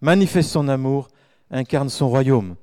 [0.00, 1.08] manifeste son amour,
[1.50, 2.56] incarne son royaume.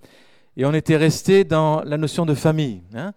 [0.57, 2.81] Et on était resté dans la notion de famille.
[2.93, 3.13] Hein.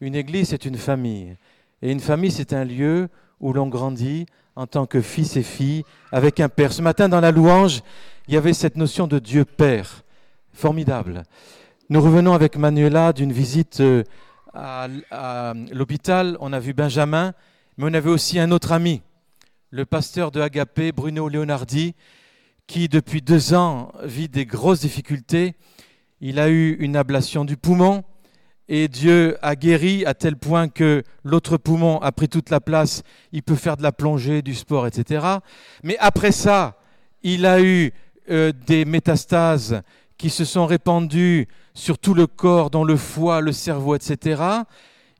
[0.00, 1.36] une église, c'est une famille.
[1.82, 3.08] Et une famille, c'est un lieu
[3.40, 6.72] où l'on grandit en tant que fils et fille avec un père.
[6.72, 7.82] Ce matin, dans la louange,
[8.28, 10.02] il y avait cette notion de Dieu Père.
[10.52, 11.24] Formidable.
[11.90, 14.04] Nous revenons avec Manuela d'une visite euh,
[14.54, 14.88] à,
[15.72, 16.36] l'hôpital.
[16.40, 17.34] On a vu Benjamin,
[17.76, 19.02] mais on avait aussi un autre ami,
[19.70, 21.94] le pasteur de Agapé, Bruno Leonardi,
[22.66, 25.54] qui depuis deux ans vit des grosses difficultés.
[26.20, 28.04] Il a eu une ablation du poumon
[28.68, 33.02] et Dieu a guéri à tel point que l'autre poumon a pris toute la place.
[33.32, 35.26] Il peut faire de la plongée, du sport, etc.
[35.82, 36.78] Mais après ça,
[37.22, 37.92] il a eu
[38.30, 39.82] euh, des métastases
[40.16, 44.42] qui se sont répandues sur tout le corps, dans le foie, le cerveau, etc.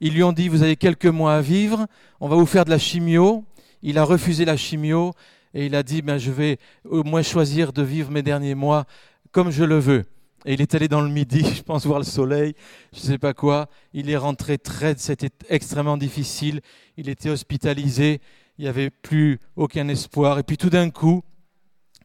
[0.01, 1.87] Ils lui ont dit, vous avez quelques mois à vivre,
[2.21, 3.45] on va vous faire de la chimio.
[3.83, 5.13] Il a refusé la chimio
[5.55, 8.85] et il a dit, ben, je vais au moins choisir de vivre mes derniers mois
[9.31, 10.05] comme je le veux.
[10.45, 12.55] Et il est allé dans le midi, je pense, voir le soleil,
[12.93, 13.69] je ne sais pas quoi.
[13.93, 16.61] Il est rentré très, c'était extrêmement difficile.
[16.97, 18.21] Il était hospitalisé,
[18.59, 20.39] il n'y avait plus aucun espoir.
[20.39, 21.23] Et puis tout d'un coup,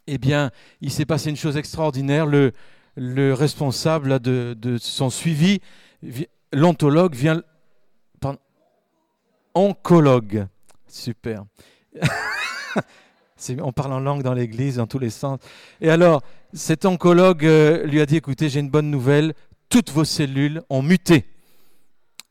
[0.07, 2.25] eh bien, il s'est passé une chose extraordinaire.
[2.25, 2.53] Le,
[2.95, 5.59] le responsable de, son suivi,
[6.53, 7.41] l'ontologue, vient.
[9.53, 10.47] oncologue.
[10.87, 11.43] Super.
[13.61, 15.39] on parle en langue dans l'église, dans tous les sens.
[15.81, 16.21] Et alors,
[16.53, 19.33] cet oncologue euh, lui a dit écoutez, j'ai une bonne nouvelle,
[19.69, 21.25] toutes vos cellules ont muté.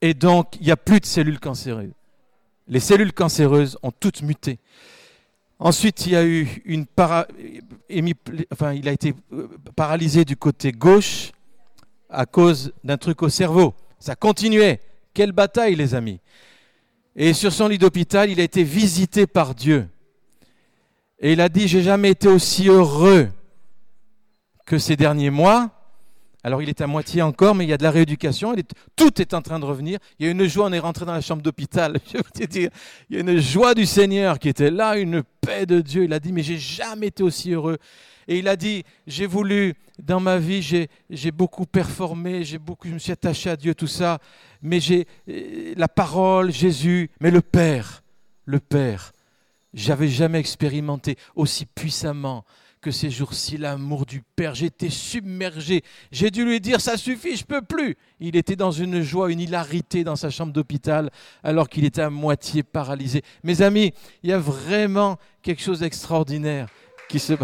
[0.00, 1.92] Et donc, il n'y a plus de cellules cancéreuses.
[2.68, 4.58] Les cellules cancéreuses ont toutes muté.
[5.58, 6.86] Ensuite, il a eu une
[8.88, 11.32] a été euh, paralysé du côté gauche
[12.08, 13.74] à cause d'un truc au cerveau.
[13.98, 14.80] Ça continuait.
[15.14, 16.20] Quelle bataille, les amis.
[17.16, 19.88] Et sur son lit d'hôpital, il a été visité par Dieu.
[21.20, 23.28] Et il a dit, j'ai jamais été aussi heureux
[24.64, 25.70] que ces derniers mois.
[26.44, 28.54] Alors il est à moitié encore, mais il y a de la rééducation.
[28.94, 29.98] tout est en train de revenir.
[30.18, 31.98] Il y a une joie, on est rentré dans la chambre d'hôpital.
[32.12, 32.70] Je veux dire,
[33.10, 36.04] il y a une joie du Seigneur qui était là, une paix de Dieu.
[36.04, 37.78] Il a dit, mais j'ai jamais été aussi heureux.
[38.28, 40.62] Et il a dit, j'ai voulu, dans ma vie,
[41.10, 44.18] j'ai beaucoup performé, j'ai beaucoup, je me suis attaché à Dieu, tout ça.
[44.62, 48.02] Mais j'ai euh, la parole, Jésus, mais le Père,
[48.44, 49.12] le Père,
[49.78, 52.44] j'avais jamais expérimenté aussi puissamment
[52.80, 54.54] que ces jours-ci l'amour du Père.
[54.54, 55.82] J'étais submergé.
[56.12, 57.96] J'ai dû lui dire, ça suffit, je peux plus.
[58.20, 61.10] Il était dans une joie, une hilarité dans sa chambre d'hôpital
[61.42, 63.22] alors qu'il était à moitié paralysé.
[63.42, 66.68] Mes amis, il y a vraiment quelque chose d'extraordinaire
[67.08, 67.34] qui se...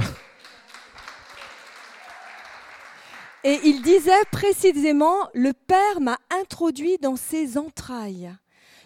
[3.47, 8.35] Et il disait précisément, le Père m'a introduit dans ses entrailles.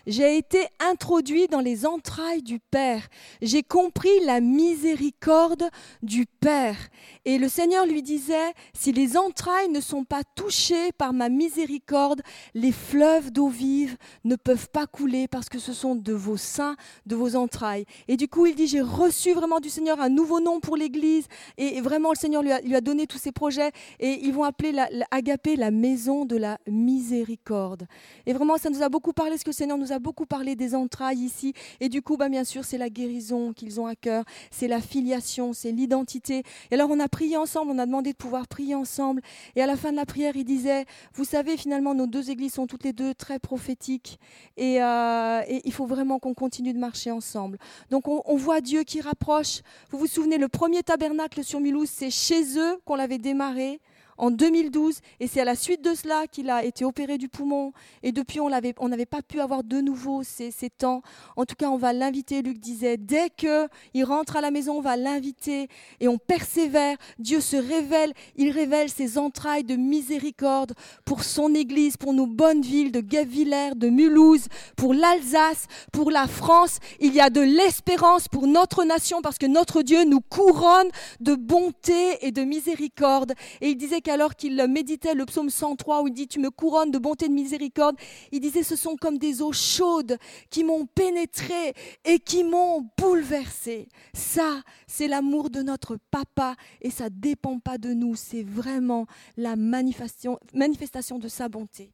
[0.08, 3.08] J'ai été introduit dans les entrailles du Père.
[3.42, 5.68] J'ai compris la miséricorde
[6.02, 6.78] du Père.
[7.26, 12.22] Et le Seigneur lui disait, si les entrailles ne sont pas touchées par ma miséricorde,
[12.54, 16.76] les fleuves d'eau vive ne peuvent pas couler parce que ce sont de vos seins,
[17.04, 17.84] de vos entrailles.
[18.08, 21.26] Et du coup, il dit, j'ai reçu vraiment du Seigneur un nouveau nom pour l'Église.
[21.58, 23.72] Et vraiment, le Seigneur lui a, donné tous ses projets.
[24.00, 27.86] Et ils vont appeler la, Agapé la maison de la miséricorde.
[28.24, 30.56] Et vraiment, ça nous a beaucoup parlé, ce que le Seigneur nous a beaucoup parlé
[30.56, 31.54] des entrailles ici.
[31.80, 34.80] Et du coup, bah, bien sûr, c'est la guérison qu'ils ont à cœur, c'est la
[34.80, 36.42] filiation, c'est l'identité.
[36.70, 39.22] Et alors, on a prié ensemble, on a demandé de pouvoir prier ensemble.
[39.56, 42.54] Et à la fin de la prière, il disait, vous savez, finalement, nos deux églises
[42.54, 44.18] sont toutes les deux très prophétiques.
[44.56, 47.58] Et, euh, il faut vraiment qu'on continue de marcher ensemble.
[47.90, 49.62] Donc, on, on voit Dieu qui rapproche.
[49.90, 53.80] Vous vous souvenez, le premier tabernacle sur Milouz, c'est chez eux qu'on l'avait démarré
[54.18, 57.72] en 2012 et c'est à la suite de cela qu'il a été opéré du poumon
[58.02, 61.02] et depuis on n'avait pas pu avoir de nouveau ces, temps.
[61.36, 64.80] En tout cas, on va l'inviter, Luc disait, dès qu'il rentre à la maison, on
[64.80, 65.68] va l'inviter
[66.00, 66.96] et on persévère.
[67.18, 70.74] Dieu se révèle, il révèle ses entrailles de miséricorde
[71.04, 74.46] pour son Église, pour nos bonnes villes de Guebwiller, de Mulhouse,
[74.76, 76.78] pour l'Alsace, pour la France.
[77.00, 80.88] Il y a de l'espérance pour notre nation parce que notre Dieu nous couronne
[81.20, 83.32] de bonté et de miséricorde.
[83.60, 86.90] Et il disait alors qu'il méditait le psaume 103 où il dit Tu me couronnes
[86.90, 87.96] de bonté et de miséricorde,
[88.32, 90.18] il disait Ce sont comme des eaux chaudes
[90.50, 91.74] qui m'ont pénétré
[92.04, 93.88] et qui m'ont bouleversé.
[94.14, 99.06] Ça, c'est l'amour de notre papa et ça ne dépend pas de nous, c'est vraiment
[99.36, 101.92] la manifestation, manifestation de sa bonté.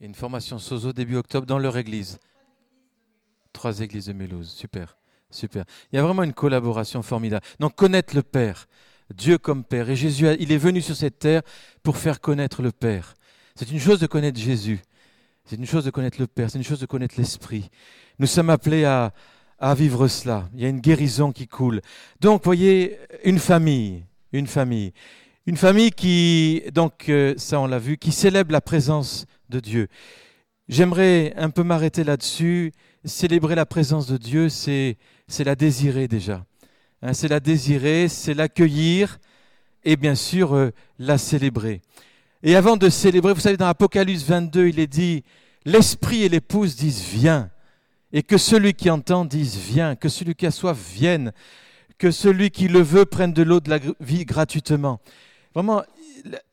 [0.00, 2.18] Une formation Sozo début octobre dans leur église.
[3.52, 4.98] Trois églises de Mulhouse, super.
[5.30, 5.64] Super.
[5.92, 7.44] Il y a vraiment une collaboration formidable.
[7.60, 8.66] Donc connaître le Père,
[9.14, 9.90] Dieu comme Père.
[9.90, 11.42] Et Jésus, il est venu sur cette terre
[11.82, 13.14] pour faire connaître le Père.
[13.54, 14.80] C'est une chose de connaître Jésus.
[15.44, 16.50] C'est une chose de connaître le Père.
[16.50, 17.70] C'est une chose de connaître l'Esprit.
[18.18, 19.12] Nous sommes appelés à,
[19.58, 20.48] à vivre cela.
[20.54, 21.80] Il y a une guérison qui coule.
[22.20, 24.92] Donc, voyez, une famille, une famille.
[25.46, 29.88] Une famille qui, donc, euh, ça on l'a vu, qui célèbre la présence de Dieu.
[30.68, 32.72] J'aimerais un peu m'arrêter là-dessus.
[33.06, 34.96] Célébrer la présence de Dieu, c'est
[35.38, 36.44] la désirer déjà.
[37.02, 39.20] Hein, c'est la désirer, c'est l'accueillir
[39.84, 41.82] et bien sûr euh, la célébrer.
[42.42, 45.22] Et avant de célébrer, vous savez, dans Apocalypse 22, il est dit,
[45.64, 47.48] l'Esprit et l'épouse disent, viens.
[48.12, 49.94] Et que celui qui entend dise, viens.
[49.94, 51.32] Que celui qui a soif vienne.
[51.98, 55.00] Que celui qui le veut prenne de l'eau de la vie gratuitement.
[55.54, 55.84] Vraiment,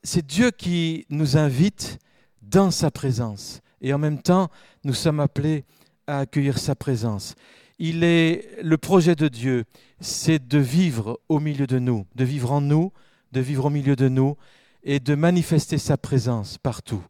[0.04, 1.98] c'est Dieu qui nous invite
[2.44, 3.62] dans sa présence.
[3.82, 4.50] Et en même temps,
[4.84, 5.66] nous sommes appelés
[6.08, 7.36] à accueillir sa présence.
[7.80, 9.66] Il est le projet de Dieu,
[10.00, 12.92] c'est de vivre au milieu de nous, de vivre en nous,
[13.32, 14.38] de vivre au milieu de nous
[14.84, 17.04] et de manifester sa présence partout.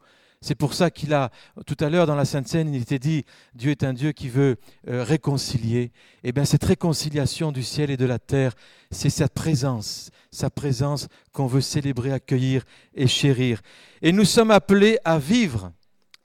[0.43, 1.31] C'est pour ça qu'il a,
[1.65, 3.23] tout à l'heure dans la Sainte Seine, il était dit,
[3.55, 4.57] Dieu est un Dieu qui veut
[4.89, 5.93] euh, réconcilier.
[6.25, 8.53] Eh bien, cette réconciliation du ciel et de la terre,
[8.91, 13.61] c'est sa présence, sa présence qu'on veut célébrer, accueillir et chérir.
[14.01, 15.71] Et nous sommes appelés à vivre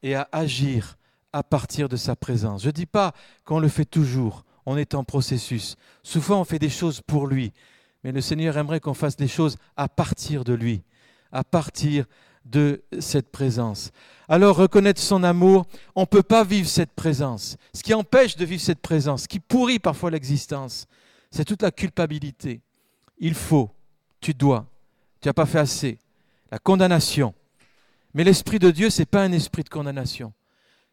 [0.03, 0.98] et à agir
[1.33, 2.63] à partir de sa présence.
[2.63, 3.13] Je ne dis pas
[3.45, 5.77] qu'on le fait toujours, on est en processus.
[6.03, 7.53] Souvent, on fait des choses pour lui,
[8.05, 10.83] mais le Seigneur aimerait qu'on fasse des choses à partir de lui,
[11.33, 12.07] à partir
[12.45, 13.91] de cette présence.
[14.29, 17.57] Alors reconnaître son amour, on ne peut pas vivre cette présence.
[17.75, 20.87] Ce qui empêche de vivre cette présence, ce qui pourrit parfois l'existence,
[21.31, 22.63] c'est toute la culpabilité.
[23.19, 23.71] Il faut,
[24.21, 24.67] tu dois,
[25.21, 25.99] tu n'as pas fait assez.
[26.51, 27.35] La condamnation.
[28.15, 30.33] Mais l'Esprit de Dieu, ce n'est pas un esprit de condamnation.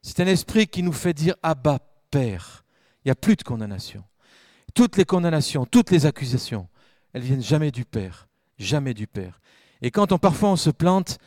[0.08, 1.80] C'est un esprit qui nous fait dire Abba,
[2.12, 2.64] Père.
[3.04, 4.04] Il n'y a plus de condamnation.
[4.76, 6.68] Toutes les condamnations, toutes les accusations,
[7.12, 8.28] elles viennent jamais du Père.
[8.60, 9.42] Jamais du Père.
[9.82, 11.18] Et quand on, parfois on se plante,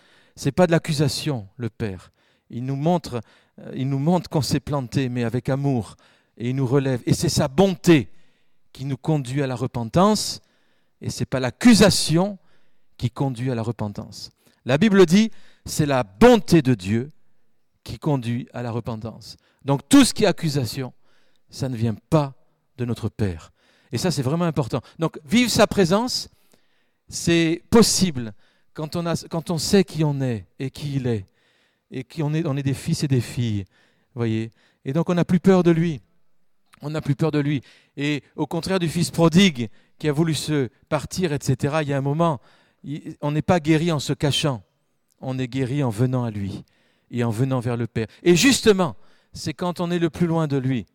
[0.44, 2.12] n'est pas de l'accusation, le Père.
[2.50, 3.20] Il nous montre,
[3.58, 5.96] euh, il nous montre qu'on s'est planté, mais avec amour,
[6.36, 7.02] et il nous relève.
[7.04, 8.12] Et c'est sa bonté
[8.72, 10.40] qui nous conduit à la repentance,
[11.00, 12.38] et ce n'est pas l'accusation
[12.96, 14.30] qui conduit à la repentance.
[14.64, 15.32] La Bible dit,
[15.66, 17.10] c'est la bonté de Dieu
[17.88, 19.38] qui conduit à la repentance.
[19.64, 20.92] Donc tout ce qui est accusation,
[21.48, 22.34] ça ne vient pas
[22.76, 23.50] de notre Père.
[23.92, 24.82] Et ça, c'est vraiment important.
[24.98, 26.28] Donc vivre sa présence,
[27.08, 28.34] c'est possible
[28.74, 31.24] quand on, a, quand on sait qui on est et qui il est,
[31.90, 33.64] et qu'on est, on est des fils et des filles,
[34.14, 34.50] voyez.
[34.84, 36.02] Et donc on n'a plus peur de lui.
[36.82, 37.62] On n'a plus peur de lui.
[37.96, 41.96] Et au contraire du fils prodigue qui a voulu se partir, etc., il y a
[41.96, 42.38] un moment,
[43.22, 44.62] on n'est pas guéri en se cachant.
[45.22, 46.64] On est guéri en venant à lui
[47.10, 48.06] et en venant vers le Père.
[48.22, 48.96] Et justement,
[49.32, 50.86] c'est quand on est le plus loin de lui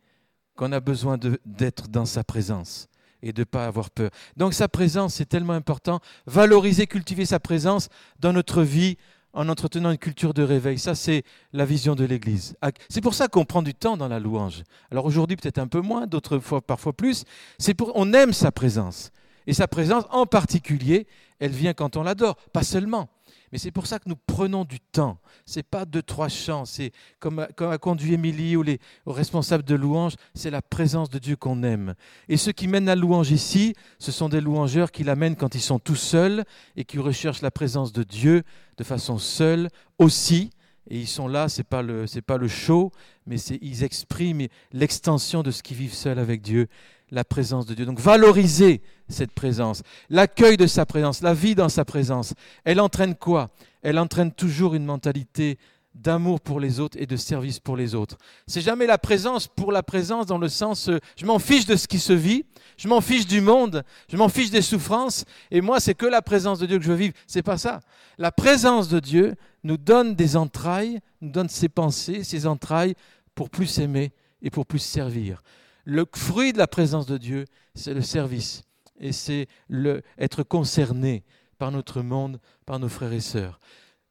[0.56, 2.88] qu'on a besoin d'être dans sa présence
[3.22, 4.10] et de ne pas avoir peur.
[4.36, 6.00] Donc sa présence, c'est tellement important.
[6.26, 7.88] Valoriser, cultiver sa présence
[8.20, 8.96] dans notre vie
[9.32, 10.78] en entretenant une culture de réveil.
[10.78, 12.54] Ça, c'est la vision de l'Église.
[12.88, 14.62] C'est pour ça qu'on prend du temps dans la louange.
[14.90, 17.24] Alors aujourd'hui, peut-être un peu moins, d'autres fois, parfois plus.
[17.58, 19.10] C'est pour, on aime sa présence.
[19.46, 21.06] Et sa présence, en particulier,
[21.40, 23.08] elle vient quand on l'adore, pas seulement.
[23.54, 25.16] Mais c'est pour ça que nous prenons du temps.
[25.46, 26.64] Ce n'est pas deux, trois chants.
[26.64, 26.90] C'est
[27.20, 31.62] comme, a conduit Émilie ou les responsables de louange, c'est la présence de Dieu qu'on
[31.62, 31.94] aime.
[32.28, 35.60] Et ceux qui mènent la louange ici, ce sont des louangeurs qui l'amènent quand ils
[35.60, 36.42] sont tout seuls
[36.74, 38.42] et qui recherchent la présence de Dieu
[38.76, 39.68] de façon seule
[40.00, 40.50] aussi.
[40.90, 42.90] Et ils sont là, ce n'est pas, le, pas le show,
[43.26, 46.68] mais ils expriment l'extension de ce qu'ils vivent seuls avec Dieu
[47.10, 47.86] la présence de Dieu.
[47.86, 52.34] Donc valoriser cette présence, l'accueil de sa présence, la vie dans sa présence.
[52.64, 53.50] Elle entraîne quoi?
[53.82, 55.58] Elle entraîne toujours une mentalité
[55.94, 58.18] d'amour pour les autres et de service pour les autres.
[58.46, 61.76] C'est jamais la présence pour la présence dans le sens euh, je m'en fiche de
[61.76, 62.44] ce qui se vit,
[62.76, 66.20] je m'en fiche du monde, je m'en fiche des souffrances et moi c'est que la
[66.20, 67.14] présence de Dieu que je vivre.
[67.28, 67.80] C'est pas ça.
[68.18, 72.94] La présence de Dieu nous donne des entrailles, nous donne ses pensées, ses entrailles
[73.34, 74.12] pour plus aimer
[74.42, 75.42] et pour plus servir.
[75.84, 78.62] Le fruit de la présence de Dieu, c'est le service
[78.98, 81.24] et c'est le, être concerné
[81.58, 83.58] par notre monde, par nos frères et sœurs.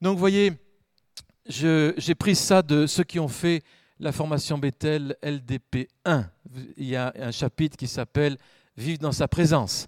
[0.02, 0.54] Donc, vous voyez,
[1.48, 3.64] j'ai pris ça de ceux qui ont fait
[4.00, 6.30] la formation Bethel LDP 1.
[6.78, 8.38] Il y a un chapitre qui s'appelle
[8.76, 9.88] Vivre dans sa présence.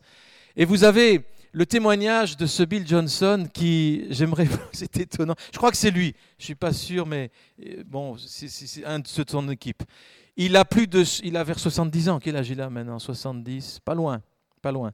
[0.55, 1.25] Et vous avez
[1.55, 5.35] le témoignage de ce Bill Johnson qui, j'aimerais, c'est étonnant.
[5.53, 6.13] Je crois que c'est lui.
[6.38, 7.31] Je ne suis pas sûr, mais
[7.65, 9.81] euh, bon, c'est un de son équipe.
[10.35, 12.19] Il a plus de, il a vers 70 ans.
[12.19, 13.00] Quel âge il a maintenant?
[13.00, 14.21] 70 Pas loin,
[14.62, 14.91] pas loin.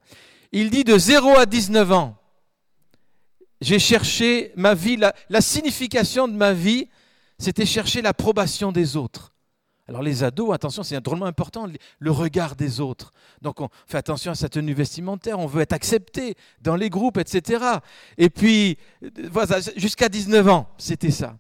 [0.52, 2.16] Il dit de 0 à 19 ans,
[3.60, 4.98] j'ai cherché ma vie,
[5.30, 6.90] la signification de ma vie,
[7.40, 9.34] c'était chercher l'approbation des autres.
[9.88, 11.68] Alors les ados, attention, c'est drôlement important,
[12.00, 13.12] le regard des autres.
[13.42, 17.18] Donc on fait attention à sa tenue vestimentaire, on veut être accepté dans les groupes,
[17.18, 17.64] etc.
[18.18, 18.78] Et puis,
[19.32, 21.38] voilà, jusqu'à 19 ans, c'était ça.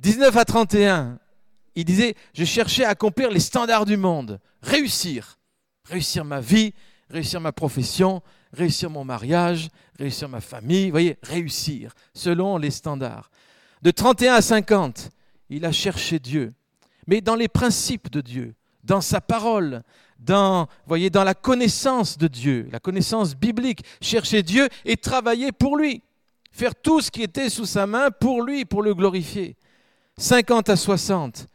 [0.00, 1.18] 19 à 31,
[1.74, 5.38] il disait, je cherchais à accomplir les standards du monde, réussir.
[5.86, 6.74] réussir ma vie,
[7.10, 9.68] réussir ma profession, réussir mon mariage,
[9.98, 13.30] réussir ma famille, vous voyez, réussir selon les standards.
[13.82, 15.10] De 31 à 50,
[15.50, 16.54] il a cherché Dieu,
[17.06, 19.82] mais dans les principes de Dieu, dans sa parole,
[20.18, 25.76] dans, voyez, dans la connaissance de Dieu, la connaissance biblique, chercher Dieu et travailler pour
[25.76, 26.02] lui,
[26.50, 29.56] faire tout ce qui était sous sa main pour lui, pour le glorifier.
[30.18, 31.46] 50 à 60,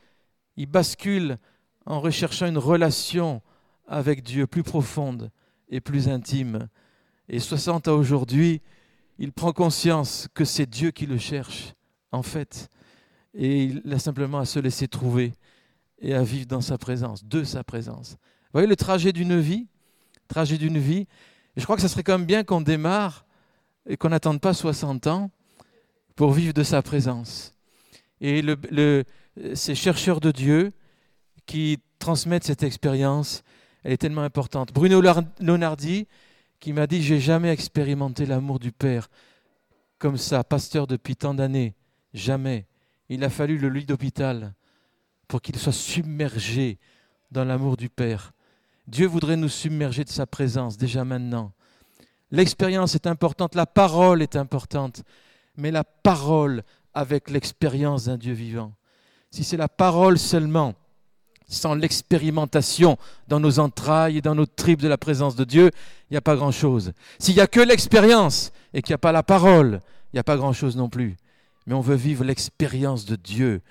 [0.58, 1.38] il bascule
[1.86, 3.42] en recherchant une relation
[3.88, 5.32] avec Dieu plus profonde
[5.70, 6.68] et plus intime.
[7.28, 8.62] Et 60 à aujourd'hui,
[9.18, 11.74] il prend conscience que c'est Dieu qui le cherche,
[12.12, 12.70] en fait.
[13.34, 15.34] Et il a simplement à se laisser trouver
[16.02, 18.12] et à vivre dans sa présence, de sa présence.
[18.12, 19.68] Vous voyez le trajet d'une vie
[20.28, 21.08] Trajet d'une vie.
[21.58, 23.26] Je crois que ça serait quand même bien qu'on démarre
[23.88, 25.32] et qu'on n'attende pas 60 ans
[26.16, 27.54] pour vivre de sa présence.
[28.22, 28.44] Et
[29.54, 30.72] ces chercheurs de Dieu
[31.46, 33.44] qui transmettent cette expérience,
[33.84, 34.72] elle est tellement importante.
[34.74, 35.02] Bruno
[35.40, 36.08] Leonardi,
[36.60, 39.10] qui m'a dit J'ai jamais expérimenté l'amour du Père
[39.98, 41.76] comme ça, pasteur depuis tant d'années.
[42.14, 42.66] Jamais.
[43.10, 44.54] Il a fallu le lit d'hôpital
[45.32, 46.78] pour qu'il soit submergé
[47.32, 48.34] dans l'amour du Père.
[48.86, 51.54] Dieu voudrait nous submerger de sa présence déjà maintenant.
[52.32, 55.04] L'expérience est importante, la parole est importante,
[55.56, 58.74] mais la parole avec l'expérience d'un Dieu vivant.
[59.30, 60.76] Si c'est la parole seulement,
[61.48, 62.98] sans l'expérimentation
[63.30, 65.72] dans nos entrailles et dans nos tripes de la présence de Dieu,
[66.10, 66.92] il n'y a pas grand-chose.
[67.20, 69.80] S'il n'y a que l'expérience et qu'il n'y a pas la parole,
[70.12, 71.16] il n'y a pas grand-chose non plus.
[71.68, 73.62] Mais on veut vivre l'expérience de Dieu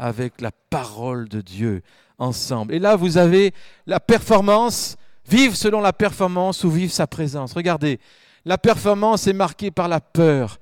[0.00, 1.82] avec la parole de Dieu
[2.18, 2.74] ensemble.
[2.74, 3.52] Et là, vous avez
[3.86, 4.96] la performance,
[5.28, 7.52] vivre selon la performance ou vivre sa présence.
[7.52, 8.00] Regardez,
[8.46, 10.58] la performance est marquée par la peur,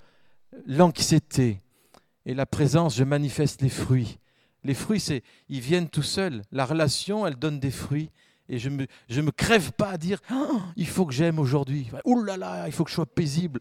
[0.67, 1.61] l'anxiété.
[2.27, 4.19] Et la présence, je manifeste les fruits.
[4.65, 6.43] Les fruits, c'est, ils viennent tout seuls.
[6.51, 8.11] La relation, elle donne des fruits.
[8.49, 11.39] Et je ne me, je me crève pas à dire oh, il faut que j'aime
[11.39, 11.89] aujourd'hui.
[12.05, 13.61] Ouh là là, il faut que je sois paisible.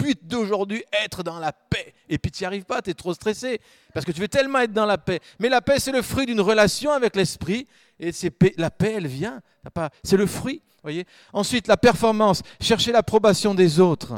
[0.00, 1.92] But d'aujourd'hui, être dans la paix.
[2.08, 3.60] Et puis tu n'y arrives pas, tu es trop stressé.
[3.92, 5.20] Parce que tu veux tellement être dans la paix.
[5.38, 7.66] Mais la paix, c'est le fruit d'une relation avec l'esprit.
[7.98, 9.40] Et c'est, la paix, elle vient.
[10.02, 10.62] C'est le fruit.
[10.82, 14.14] Voyez Ensuite, la performance, chercher l'approbation des autres.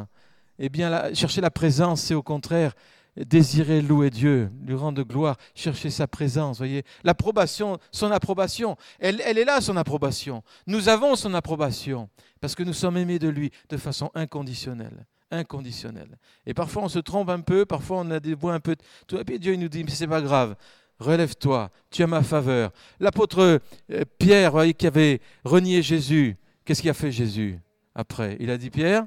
[0.59, 2.75] Eh bien, chercher la présence, c'est au contraire
[3.17, 6.59] désirer louer Dieu, lui rendre gloire, chercher sa présence.
[6.59, 10.43] Voyez, l'approbation, son approbation, elle, elle, est là, son approbation.
[10.67, 12.09] Nous avons son approbation
[12.41, 15.07] parce que nous sommes aimés de lui de façon inconditionnelle.
[15.33, 16.19] Inconditionnelle.
[16.47, 18.77] Et parfois on se trompe un peu, parfois on a des voix un peu.
[19.13, 20.55] Et puis Dieu il nous dit, mais c'est pas grave,
[21.01, 22.71] relève-toi, tu as ma faveur.
[23.01, 23.61] L'apôtre
[23.91, 27.59] euh, Pierre, voyez, qui avait renié Jésus, qu'est-ce qu'il a fait Jésus
[27.95, 28.37] après?
[28.39, 29.07] Il a dit Pierre,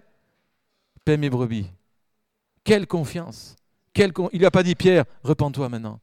[1.05, 1.67] paie mes brebis.
[2.63, 3.55] Quelle confiance
[4.33, 5.99] il n'a pas dit Pierre, repends-toi maintenant.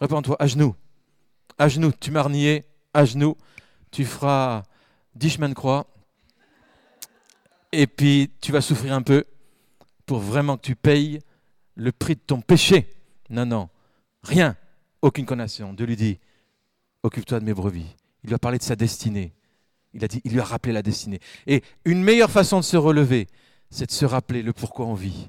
[0.00, 0.74] Repends-toi, à genoux.
[1.56, 3.36] À genoux, tu m'as renié, à genoux.
[3.90, 4.64] Tu feras
[5.14, 5.86] dix chemins de croix.
[7.72, 9.24] Et puis, tu vas souffrir un peu
[10.08, 11.20] pour vraiment que tu payes
[11.74, 12.88] le prix de ton péché.
[13.28, 13.68] Non, non,
[14.22, 14.56] rien,
[15.02, 15.74] aucune condamnation.
[15.74, 16.18] Dieu lui dit,
[17.02, 17.94] occupe-toi de mes brebis.
[18.24, 19.34] Il lui a parlé de sa destinée.
[19.92, 21.20] Il, lui a rappelé la destinée.
[21.46, 23.28] Et une meilleure façon de se relever,
[23.70, 25.28] c'est de se rappeler le pourquoi on vit.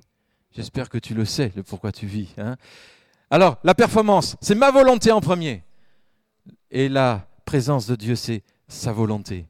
[0.51, 2.33] J'espère que tu le sais, le pourquoi tu vis.
[2.38, 2.55] Hein.
[3.29, 5.62] Alors, la performance, c'est ma volonté en premier.
[6.71, 9.45] Et la présence de Dieu, c'est sa volonté.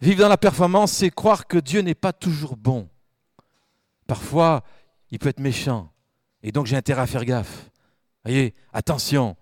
[0.00, 2.88] Vivre dans la performance, c'est croire que Dieu n'est pas toujours bon.
[4.14, 4.62] Parfois,
[5.10, 5.90] il peut être méchant.
[6.44, 7.68] Et donc, j'ai intérêt à faire gaffe.
[8.24, 9.36] Voyez, attention,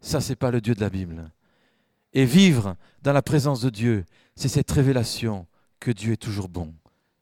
[0.00, 1.28] ça, c'est pas le Dieu de la Bible.
[2.12, 4.04] Et vivre dans la présence de Dieu,
[4.36, 5.48] c'est cette révélation
[5.80, 6.72] que Dieu est toujours bon.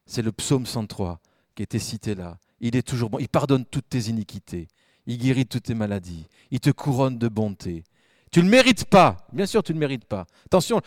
[0.05, 1.21] C'est le psaume 103
[1.55, 2.37] qui était cité là.
[2.61, 3.19] Il est toujours bon.
[3.19, 4.69] Il pardonne toutes tes iniquités.
[5.07, 6.27] Il guérit toutes tes maladies.
[6.51, 7.83] Il te couronne de bonté.
[8.31, 9.27] Tu ne le mérites pas.
[9.33, 10.27] Bien sûr, tu ne le mérites pas.
[10.45, 10.83] Attention,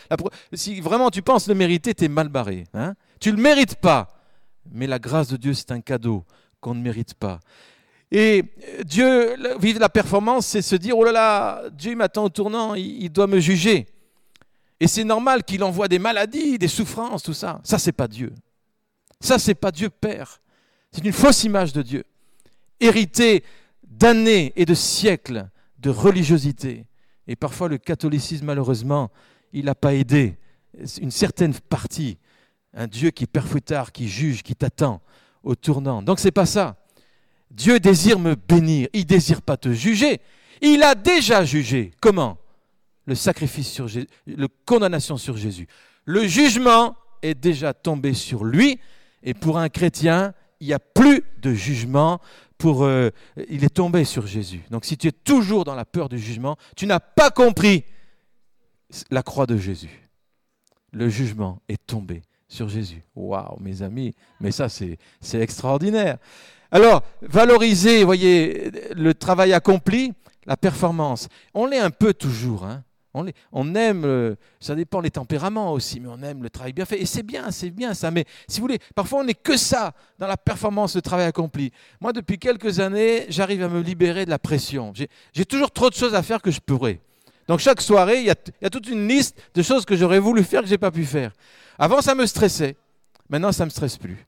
[0.53, 2.65] si vraiment tu penses le mériter, tu es mal barré.
[2.75, 4.20] Hein tu ne le mérites pas.
[4.69, 6.23] Mais la grâce de Dieu, c'est un cadeau
[6.59, 7.39] qu'on ne mérite pas.
[8.11, 8.43] Et
[8.85, 13.03] Dieu, vivre la performance, c'est se dire, oh là là, Dieu m'attend au tournant, il,
[13.03, 13.87] il doit me juger.
[14.79, 17.61] Et c'est normal qu'il envoie des maladies, des souffrances, tout ça.
[17.63, 18.33] Ça, c'est pas Dieu.
[19.19, 20.41] Ça, c'est pas Dieu Père.
[20.91, 22.03] C'est une fausse image de Dieu,
[22.79, 23.43] héritée
[23.83, 25.47] d'années et de siècles
[25.79, 26.85] de religiosité.
[27.27, 29.09] Et parfois le catholicisme, malheureusement,
[29.53, 30.37] il n'a pas aidé
[30.99, 32.17] une certaine partie.
[32.73, 35.01] Un Dieu qui perfouetard, qui juge, qui t'attend
[35.43, 36.01] au tournant.
[36.01, 36.77] Donc c'est pas ça.
[37.49, 38.87] Dieu désire me bénir.
[38.93, 40.21] Il désire pas te juger.
[40.61, 41.91] Il a déjà jugé.
[41.99, 42.37] Comment?
[43.05, 45.67] Le sacrifice sur Jésus, la condamnation sur Jésus.
[46.05, 48.79] Le jugement est déjà tombé sur lui.
[49.23, 52.21] Et pour un chrétien, il n'y a plus de jugement.
[52.57, 53.09] Pour, euh,
[53.49, 54.61] il est tombé sur Jésus.
[54.69, 57.83] Donc si tu es toujours dans la peur du jugement, tu n'as pas compris
[59.09, 60.09] la croix de Jésus.
[60.93, 63.01] le jugement est tombé sur Jésus.
[63.15, 64.97] Waouh, mes amis, mais ça c'est
[65.33, 66.17] extraordinaire.
[66.69, 70.13] Alors, valoriser, voyez, le travail accompli,
[70.45, 71.27] la performance.
[71.53, 72.65] On l'est un peu toujours.
[72.65, 72.83] Hein.
[73.13, 76.85] On, on, aime, euh, ça dépend des tempéraments aussi, mais on aime le travail bien
[76.85, 77.01] fait.
[77.01, 78.09] Et c'est bien, c'est bien ça.
[78.09, 81.71] Mais si vous voulez, parfois on n'est que ça dans la performance, le travail accompli.
[81.99, 84.93] Moi, depuis quelques années, j'arrive à me libérer de la pression.
[85.33, 87.01] J'ai toujours trop de choses à faire que je pourrais.
[87.47, 90.61] Donc chaque soirée, il y, a, toute une liste de choses que j'aurais voulu faire
[90.61, 91.33] que je n'ai pas pu faire.
[91.81, 92.77] Avant, ça me stressait.
[93.27, 94.27] Maintenant, ça ne me stresse plus.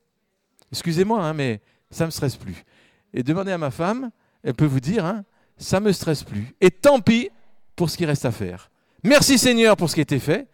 [0.71, 2.65] Excusez-moi, hein, mais ça ne me stresse plus.
[3.13, 4.09] Et demandez à ma femme,
[4.43, 5.23] elle peut vous dire, hein,
[5.55, 6.55] ça ne me stresse plus.
[6.61, 7.29] Et tant pis
[7.75, 8.71] pour ce qui reste à faire.
[9.03, 10.47] Merci Seigneur pour ce qui a été fait,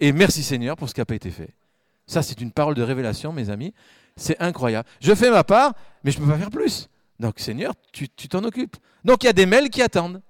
[0.00, 1.50] et merci Seigneur pour ce qui n'a pas été fait.
[2.06, 3.74] Ça, c'est une parole de révélation, mes amis.
[4.16, 4.88] C'est incroyable.
[5.02, 6.88] Je fais ma part, mais je ne peux pas faire plus.
[7.20, 8.78] Donc Seigneur, tu t'en occupes.
[9.04, 10.22] Donc il y a des mails qui attendent.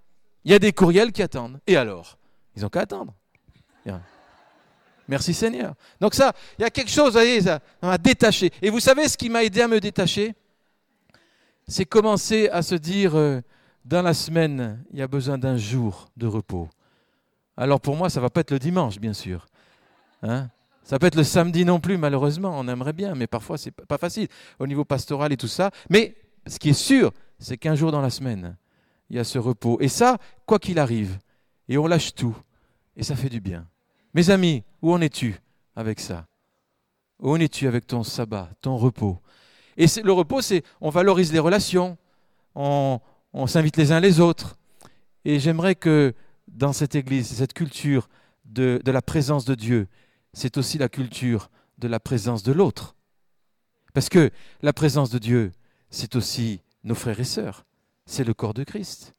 [0.44, 1.60] Il y a des courriels qui attendent.
[1.68, 2.18] Et alors?
[2.56, 3.14] Ils n'ont qu'à attendre.
[5.08, 5.74] Merci Seigneur.
[6.00, 7.18] Donc ça, il y a quelque chose,
[7.82, 8.50] m'a détaché.
[8.62, 10.34] Et vous savez ce qui m'a aidé à me détacher?
[11.68, 13.40] C'est commencer à se dire, euh,
[13.84, 16.68] dans la semaine, il y a besoin d'un jour de repos.
[17.56, 19.46] Alors pour moi, ça ne va pas être le dimanche, bien sûr.
[20.22, 20.48] Hein
[20.86, 22.52] ça peut être le samedi non plus, malheureusement.
[22.56, 24.28] On aimerait bien, mais parfois, c'est pas facile
[24.60, 25.72] au niveau pastoral et tout ça.
[25.90, 26.14] Mais
[26.46, 28.56] ce qui est sûr, c'est qu'un jour dans la semaine,
[29.10, 29.78] il y a ce repos.
[29.80, 31.18] Et ça, quoi qu'il arrive,
[31.68, 32.36] et on lâche tout,
[32.96, 33.66] et ça fait du bien.
[34.16, 35.38] Mes amis, où en es-tu
[35.74, 36.26] avec ça?
[37.20, 39.20] Où en es-tu avec ton sabbat, ton repos?
[39.76, 41.98] Et le repos, c'est on valorise les relations,
[42.54, 42.98] on,
[43.34, 44.56] on s'invite les uns les autres.
[45.26, 46.14] Et j'aimerais que
[46.48, 48.08] dans cette église, cette culture
[48.46, 49.86] de, de la présence de Dieu,
[50.32, 52.96] c'est aussi la culture de la présence de l'autre.
[53.92, 54.30] Parce que
[54.62, 55.52] la présence de Dieu,
[55.90, 57.66] c'est aussi nos frères et sœurs
[58.06, 59.14] c'est le corps de Christ.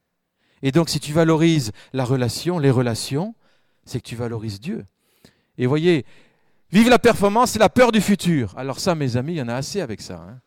[0.63, 3.35] Et donc si tu valorises la relation, les relations,
[3.87, 4.85] c'est que tu valorises Dieu.
[5.57, 6.05] Et voyez,
[6.71, 8.53] vivre la performance, c'est la peur du futur.
[8.57, 10.15] Alors ça, mes amis, il y en a assez avec ça.
[10.15, 10.39] Hein.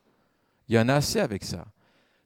[0.69, 1.65] il y en a assez avec ça.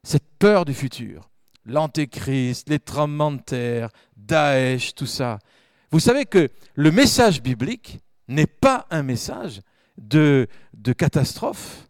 [0.03, 1.31] Cette peur du futur.
[1.65, 5.39] L'antéchrist, les tremblements de terre, Daesh, tout ça.
[5.91, 9.63] Vous savez que le message biblique n'est pas un message
[9.97, 11.89] de, de catastrophe,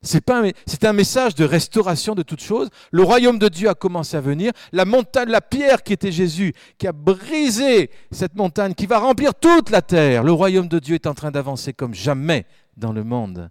[0.00, 2.68] c'est un, message de restauration de toutes choses.
[2.92, 4.52] Le royaume de Dieu a commencé à venir.
[4.72, 9.34] La montagne, la pierre qui était Jésus, qui a brisé cette montagne, qui va remplir
[9.34, 10.22] toute la terre.
[10.22, 13.50] Le royaume de Dieu est en train d'avancer comme jamais dans le monde.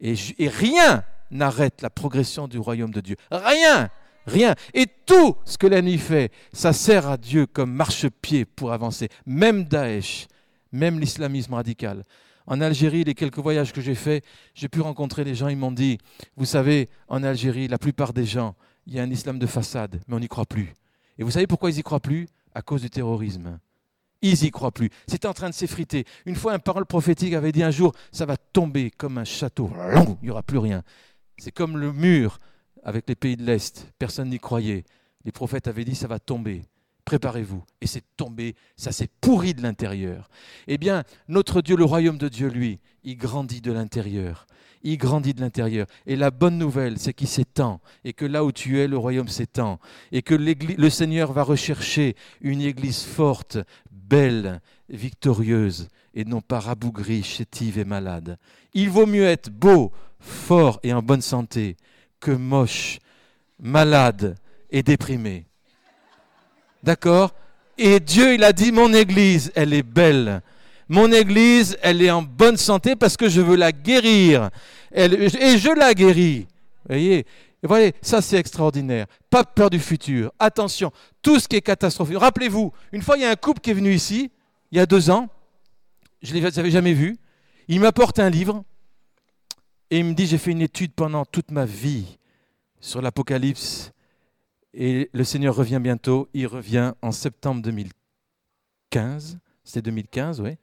[0.00, 0.16] Et,
[0.48, 3.16] rien n'arrête la progression du royaume de Dieu.
[3.30, 3.88] Rien,
[4.26, 4.54] rien.
[4.74, 9.08] Et tout ce que l'ennemi fait, ça sert à Dieu comme marchepied pour avancer.
[9.26, 10.26] Même Daesh,
[10.72, 12.04] même l'islamisme radical.
[12.46, 15.72] En Algérie, les quelques voyages que j'ai faits, j'ai pu rencontrer des gens, ils m'ont
[15.72, 15.98] dit,
[16.36, 18.54] vous savez, en Algérie, la plupart des gens,
[18.86, 20.74] il y a un islam de façade, mais on n'y croit plus.
[21.16, 22.28] Et vous savez pourquoi ils n'y croient plus?
[22.54, 23.58] À cause du terrorisme.
[24.20, 24.90] Ils n'y croient plus.
[25.06, 26.04] C'est en train de s'effriter.
[26.26, 29.70] Une fois, un parole prophétique avait dit un jour, ça va tomber comme un château.
[30.22, 30.82] Il n'y aura plus rien.
[31.38, 32.38] C'est comme le mur
[32.82, 33.92] avec les pays de l'Est.
[33.98, 34.84] Personne n'y croyait.
[35.24, 36.62] Les prophètes avaient dit, ça va tomber
[37.04, 37.62] préparez-vous.
[37.80, 40.28] Et c'est tombé, ça s'est pourri de l'intérieur.
[40.66, 44.46] Eh bien, notre Dieu, le royaume de Dieu, lui, il grandit de l'intérieur.
[44.82, 45.86] Il grandit de l'intérieur.
[46.06, 47.80] Et la bonne nouvelle, c'est qu'il s'étend.
[48.04, 49.78] Et que là où tu es, le royaume s'étend.
[50.12, 53.58] Et que le Seigneur va rechercher une église forte,
[53.90, 58.38] belle, victorieuse, et non pas rabougrie, chétive et malade.
[58.74, 61.76] Il vaut mieux être beau, fort et en bonne santé
[62.20, 62.98] que moche,
[63.58, 64.36] malade
[64.70, 65.46] et déprimé.
[66.84, 67.34] D'accord?
[67.78, 70.42] Et Dieu, il a dit, mon Église, elle est belle.
[70.88, 74.50] Mon Église, elle est en bonne santé parce que je veux la guérir.
[74.92, 75.08] et
[75.58, 76.40] je la guéris.
[76.40, 77.26] Vous voyez?
[77.62, 79.06] Voyez, ça c'est extraordinaire.
[79.30, 80.30] Pas peur du futur.
[80.38, 80.92] Attention,
[81.22, 82.18] tout ce qui est catastrophique.
[82.18, 84.30] Rappelez-vous, une fois il y a un couple qui est venu ici,
[84.70, 85.30] il y a deux ans,
[86.22, 87.16] je ne les avais jamais vus.
[87.68, 88.62] Il m'apporte un livre
[89.90, 92.18] et il me dit, j'ai fait une étude pendant toute ma vie
[92.80, 93.93] sur l'Apocalypse
[94.74, 96.28] et le Seigneur revient bientôt.
[96.34, 99.38] Il revient en septembre 2015.
[99.62, 100.56] C'était 2015, oui.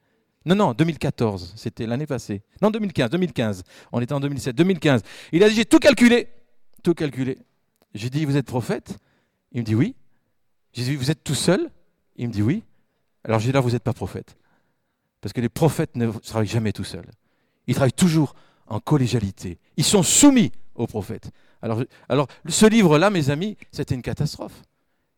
[0.46, 1.54] Non, non, 2014.
[1.56, 2.42] C'était l'année passée.
[2.62, 3.64] Non, 2015, 2015.
[3.92, 4.56] On était en 2007.
[4.56, 5.02] 2015.
[5.32, 6.28] Il a dit, j'ai tout calculé.
[6.84, 7.38] Tout calculé.
[7.94, 8.98] J'ai dit, vous êtes prophète?
[9.52, 9.96] Il me dit, oui.
[10.74, 11.70] J'ai dit, vous êtes tout seul?
[12.16, 12.64] Il me dit, oui.
[13.24, 14.36] Alors j'ai dit, là, vous n'êtes pas prophète.
[15.22, 17.10] Parce que les prophètes ne travaillent jamais tout seuls.
[17.68, 18.34] Ils travaillent toujours
[18.68, 19.60] en collégialité.
[19.78, 21.30] Ils sont soumis aux prophètes.
[21.62, 24.64] Alors, ce livre-là, mes amis, c'était une catastrophe.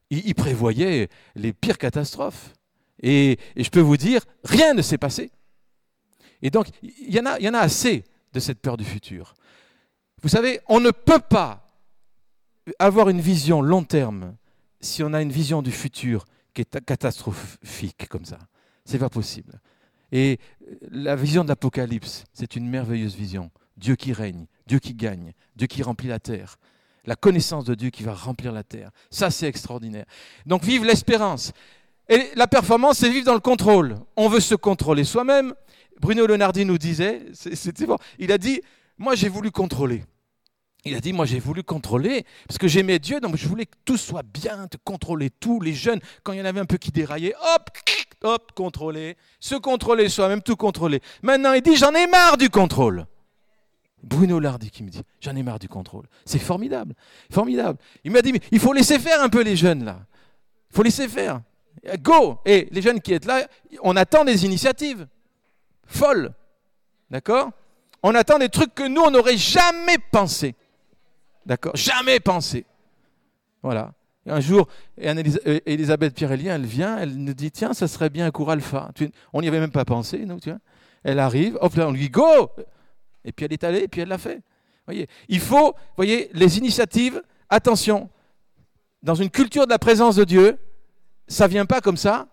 [0.09, 2.53] Il, prévoyait les pires catastrophes.
[3.01, 5.31] Et, je peux vous dire, rien ne s'est passé.
[6.41, 8.03] Et donc, il y, en a, il y en a assez
[8.33, 9.33] de cette peur du futur.
[10.21, 11.73] Vous savez, on ne peut pas
[12.79, 14.35] avoir une vision long terme
[14.79, 18.39] si on a une vision du futur qui est catastrophique comme ça.
[18.85, 19.59] C'est pas possible.
[20.11, 20.39] Et
[20.91, 23.49] la vision de l'Apocalypse, c'est une merveilleuse vision.
[23.77, 26.57] Dieu qui règne, Dieu qui gagne, Dieu qui remplit la terre.
[27.05, 28.89] La connaissance de Dieu qui va remplir la terre.
[29.09, 30.05] Ça, c'est extraordinaire.
[30.45, 31.51] Donc, vive l'espérance.
[32.07, 33.97] Et la performance, c'est vivre dans le contrôle.
[34.15, 35.53] On veut se contrôler soi-même.
[35.99, 38.61] Bruno Leonardi nous disait, c'était bon, il a dit,
[38.97, 40.03] moi j'ai voulu contrôler.
[40.85, 43.77] Il a dit, moi j'ai voulu contrôler, parce que j'aimais Dieu, donc je voulais que
[43.85, 45.61] tout soit bien, de contrôler tout.
[45.61, 47.69] Les jeunes, quand il y en avait un peu qui déraillaient, hop,
[48.23, 51.01] hop, contrôler, se contrôler soi-même, tout contrôler.
[51.21, 53.05] Maintenant, il dit, j'en ai marre du contrôle.
[54.03, 56.05] Bruno Lardi qui me dit, j'en ai marre du contrôle.
[56.25, 56.93] C'est formidable,
[57.31, 57.79] formidable.
[58.03, 59.99] Il m'a dit, il faut laisser faire un peu les jeunes là.
[60.69, 61.41] Il faut laisser faire.
[62.01, 63.47] Go Et les jeunes qui êtes là,
[63.81, 65.07] on attend des initiatives
[65.85, 66.33] folles.
[67.09, 67.51] D'accord?
[68.01, 70.55] On attend des trucs que nous, on n'aurait jamais pensé.
[71.45, 71.75] D'accord?
[71.75, 72.65] Jamais pensé.
[73.61, 73.93] Voilà.
[74.25, 74.67] un jour,
[75.01, 78.91] euh, Elisabeth Pirelli, elle vient, elle nous dit Tiens, ça serait bien un cours alpha.
[79.31, 80.59] On n'y avait même pas pensé, nous, tu vois.
[81.03, 82.49] Elle arrive, hop là, on lui dit Go
[83.25, 84.41] Et puis elle est allée, et puis elle l'a fait.
[84.85, 88.09] Voyez, il faut, voyez, les initiatives, attention,
[89.01, 90.57] dans une culture de la présence de Dieu,
[91.27, 92.27] ça vient pas comme ça.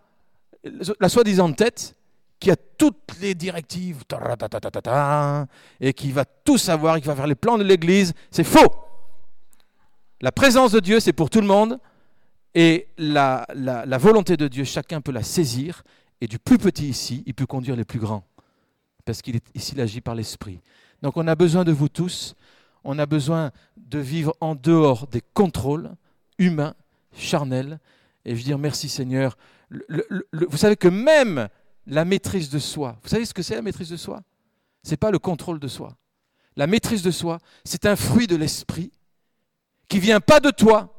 [1.01, 1.97] La soi-disant tête
[2.39, 4.03] qui a toutes les directives
[5.81, 8.73] et qui va tout savoir qui va faire les plans de l'Église, c'est faux.
[10.23, 11.79] La présence de Dieu, c'est pour tout le monde.
[12.55, 13.47] Et la,
[13.99, 15.83] volonté de Dieu, chacun peut la saisir.
[16.21, 18.25] Et du plus petit ici, il peut conduire les plus grands.
[19.05, 20.61] Parce qu'il ici, agit par l'Esprit.
[21.03, 22.35] Donc on a besoin de vous tous.
[22.85, 25.91] On a besoin de vivre en dehors des contrôles
[26.39, 26.75] humains,
[27.15, 27.79] charnels.
[28.25, 29.37] Et je veux dire merci Seigneur.
[30.33, 31.49] vous savez que même
[31.87, 34.23] la maîtrise de soi, vous savez ce que c'est la maîtrise de soi?
[34.83, 35.97] Ce n'est pas le contrôle de soi.
[36.57, 38.93] La maîtrise de soi, c'est un fruit de l'esprit
[39.89, 40.95] qui vient pas de toi,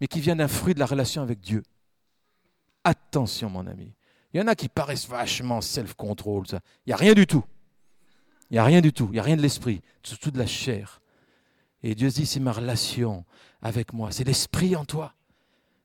[0.00, 1.62] mais qui vient d'un fruit de la relation avec Dieu.
[2.84, 3.92] Attention, mon ami.
[4.38, 6.44] Il y en a qui paraissent vachement self-control.
[6.52, 7.42] Il n'y a rien du tout.
[8.50, 9.06] Il n'y a rien du tout.
[9.06, 9.80] Il n'y a rien de l'esprit.
[10.04, 11.00] Surtout de la chair.
[11.82, 13.24] Et Dieu dit, c'est ma relation
[13.62, 14.12] avec moi.
[14.12, 15.12] C'est l'esprit en toi.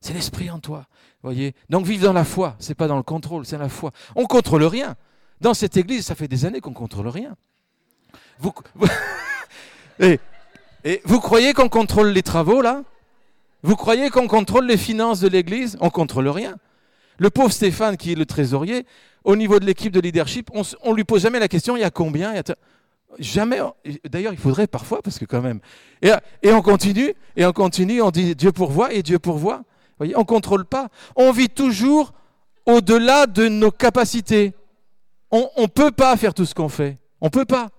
[0.01, 0.85] C'est l'esprit en toi.
[1.23, 1.55] Voyez?
[1.71, 3.91] Donc vivre dans la foi, c'est pas dans le contrôle, c'est la foi.
[4.15, 4.97] On contrôle rien.
[5.41, 7.35] Dans cette église, ça fait des années qu'on contrôle rien.
[8.37, 8.53] Vous,
[9.99, 12.83] et vous croyez qu'on contrôle les travaux là?
[13.63, 15.75] Vous croyez qu'on contrôle les finances de l'Église?
[15.81, 16.59] On contrôle rien.
[17.17, 18.85] Le pauvre Stéphane, qui est le trésorier,
[19.23, 21.83] au niveau de l'équipe de leadership, on ne lui pose jamais la question il y
[21.83, 22.33] a combien
[23.19, 23.59] Jamais.
[24.09, 25.59] D'ailleurs, il faudrait parfois, parce que quand même.
[26.01, 26.11] Et,
[26.51, 29.57] on continue, et on continue, on dit Dieu pourvoit, et Dieu pourvoit.
[29.57, 30.89] Vous voyez, on ne contrôle pas.
[31.15, 32.13] On vit toujours
[32.65, 34.53] au-delà de nos capacités.
[35.29, 36.97] On ne peut pas faire tout ce qu'on fait.
[37.21, 37.69] On ne peut pas.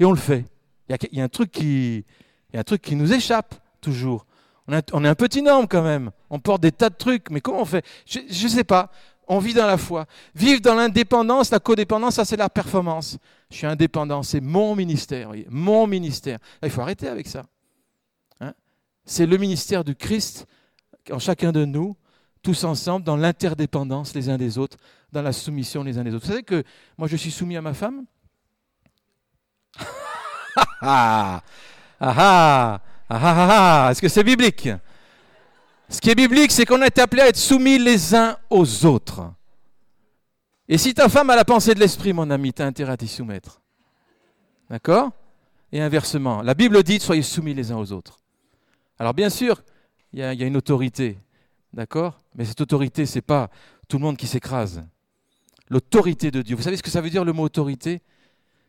[0.00, 0.44] Et on le fait.
[0.88, 2.04] Il y, y, a un truc qui,
[2.52, 4.26] il y a un truc qui nous échappe toujours.
[4.68, 6.10] On, est un petit homme quand même.
[6.32, 8.90] On porte des tas de trucs, mais comment on fait Je ne sais pas.
[9.28, 10.06] On vit dans la foi.
[10.34, 13.18] Vivre dans l'indépendance, la codépendance, ça c'est la performance.
[13.50, 16.38] Je suis indépendant, c'est mon ministère, mon ministère.
[16.62, 17.44] il faut arrêter avec ça.
[18.40, 18.54] Hein.
[19.04, 20.46] c'est le ministère du Christ
[21.10, 21.96] en chacun de nous,
[22.42, 24.78] tous ensemble, dans l'interdépendance les uns des autres,
[25.12, 26.24] dans la soumission les uns des autres.
[26.24, 26.64] Vous savez que
[26.96, 28.06] moi je suis soumis à ma femme
[30.80, 31.42] Ah
[32.00, 34.70] ah, ah ah ah Est-ce que c'est biblique
[35.92, 39.30] Ce qui est biblique, c'est qu'on est appelé à être soumis les uns aux autres.
[40.66, 42.96] Et si ta femme a la pensée de l'esprit, mon ami, tu as intérêt à
[42.96, 43.60] t'y soumettre.
[44.70, 45.10] D'accord?
[45.70, 48.20] Et inversement, la Bible dit soyez soumis les uns aux autres.
[48.98, 49.62] Alors bien sûr,
[50.14, 51.18] il y, a une autorité,
[51.74, 52.18] d'accord?
[52.36, 53.50] Mais cette autorité, ce n'est pas
[53.86, 54.82] tout le monde qui s'écrase.
[55.68, 56.56] L'autorité de Dieu.
[56.56, 58.00] Vous savez ce que ça veut dire le mot autorité?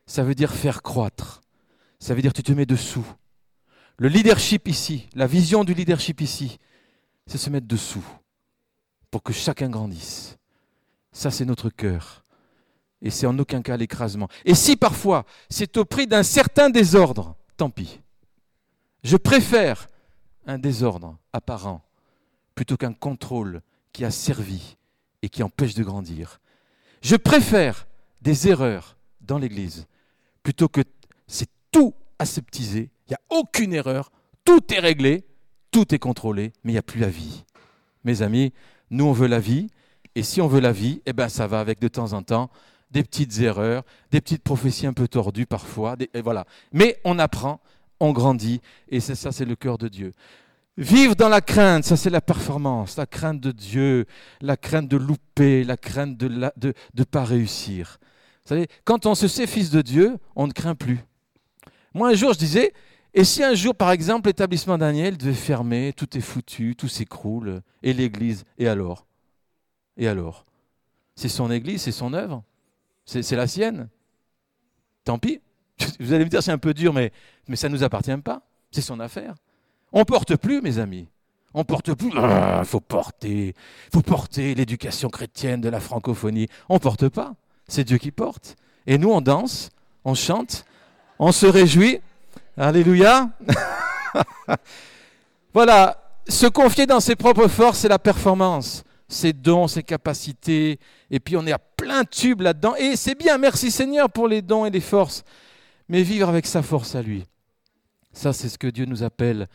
[0.06, 1.40] Ça veut dire faire croître.
[2.00, 3.06] Ça veut dire tu te mets dessous.
[3.96, 6.58] Le leadership ici, la vision du leadership ici,
[7.26, 8.04] c'est se mettre dessous
[9.10, 10.36] pour que chacun grandisse.
[11.12, 12.24] Ça, c'est notre cœur.
[13.00, 14.28] Et c'est en aucun cas l'écrasement.
[14.44, 18.00] Et si parfois c'est au prix d'un certain désordre, tant pis.
[19.02, 19.88] Je préfère
[20.46, 21.82] un désordre apparent
[22.54, 23.60] plutôt qu'un contrôle
[23.92, 24.76] qui a servi
[25.22, 26.40] et qui empêche de grandir.
[27.02, 27.86] Je préfère
[28.22, 29.86] des erreurs dans l'Église
[30.42, 30.82] plutôt que
[31.26, 34.10] c'est tout aseptisé il n'y a aucune erreur,
[34.44, 35.24] tout est réglé,
[35.74, 37.42] tout est contrôlé, mais il n'y a plus la vie.
[38.04, 38.52] Mes amis,
[38.90, 39.66] nous on veut la vie,
[40.14, 42.48] et si on veut la vie, eh ben ça va avec de temps en temps
[42.92, 43.82] des petites erreurs,
[44.12, 46.46] des petites prophéties un peu tordues parfois, et voilà.
[46.72, 47.60] Mais on apprend,
[47.98, 50.12] on grandit, et c'est ça, c'est le cœur de Dieu.
[50.76, 54.06] Vivre dans la crainte, ça c'est la performance, la crainte de Dieu,
[54.42, 57.98] la crainte de louper, la crainte de ne de, de pas réussir.
[58.44, 61.00] Vous savez, quand on se sait fils de Dieu, on ne craint plus.
[61.94, 62.72] Moi, un jour, je disais,
[63.14, 67.62] et si un jour, par exemple, l'établissement Daniel devait fermer, tout est foutu, tout s'écroule,
[67.82, 69.06] et l'Église, et alors?
[69.96, 70.44] Et alors?
[71.14, 72.42] C'est son Église, c'est son œuvre?
[73.04, 73.88] C'est la sienne?
[75.04, 75.40] Tant pis.
[76.00, 77.12] Vous allez me dire, c'est un peu dur, mais,
[77.54, 78.42] ça ne nous appartient pas.
[78.70, 79.34] C'est son affaire.
[79.92, 81.08] On porte plus, mes amis.
[81.52, 82.08] On porte plus.
[82.08, 83.54] Il ah, faut porter,
[83.92, 86.48] faut porter l'éducation chrétienne de la francophonie.
[86.68, 87.34] On porte pas.
[87.68, 88.56] C'est Dieu qui porte.
[88.88, 89.70] Et nous, on danse,
[90.04, 90.64] on chante,
[91.20, 92.00] on se réjouit.
[92.56, 93.30] Alléluia.
[95.52, 96.00] voilà.
[96.26, 98.84] Se confier dans ses propres forces, c'est la performance.
[99.08, 100.78] Ses dons, ses capacités.
[101.10, 102.74] Et puis on est à plein tube là-dedans.
[102.76, 105.24] Et c'est bien, merci Seigneur pour les dons et les forces.
[105.88, 107.24] Mais vivre avec sa force à lui.
[108.12, 109.48] Ça, c'est ce que Dieu nous appelle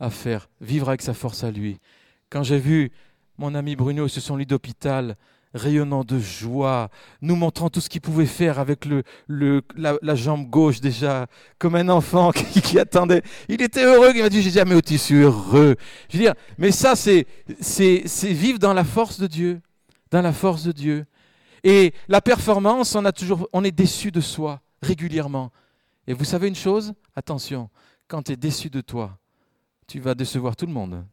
[0.00, 1.78] à faire, vivre avec sa force à lui.
[2.30, 2.92] Quand j'ai vu
[3.36, 5.16] mon ami Bruno sur son lit d'hôpital,
[5.54, 6.90] rayonnant de joie,
[7.22, 8.86] nous montrant tout ce qu'il pouvait faire avec
[9.28, 11.26] la, jambe gauche déjà,
[11.58, 13.22] comme un enfant qui, attendait.
[13.48, 15.76] Il était heureux, il m'a dit, j'ai jamais été si heureux.
[16.08, 17.26] Je veux dire, mais ça, c'est,
[17.60, 19.60] c'est, c'est vivre dans la force de Dieu,
[20.10, 21.06] dans la force de Dieu.
[21.62, 25.50] Et la performance, on, a toujours, on est déçu de soi régulièrement.
[26.06, 26.92] Et vous savez une chose?
[27.14, 27.70] Attention,
[28.08, 29.16] quand tu es déçu de toi,
[29.86, 31.04] tu vas décevoir tout le monde.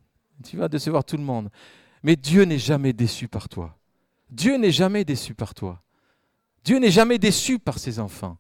[0.43, 1.49] Tu vas décevoir tout le monde.
[2.04, 3.77] Mais Dieu n'est jamais déçu par toi.
[4.31, 5.81] Dieu n'est jamais déçu par toi.
[6.63, 8.37] Dieu n'est jamais déçu par ses enfants.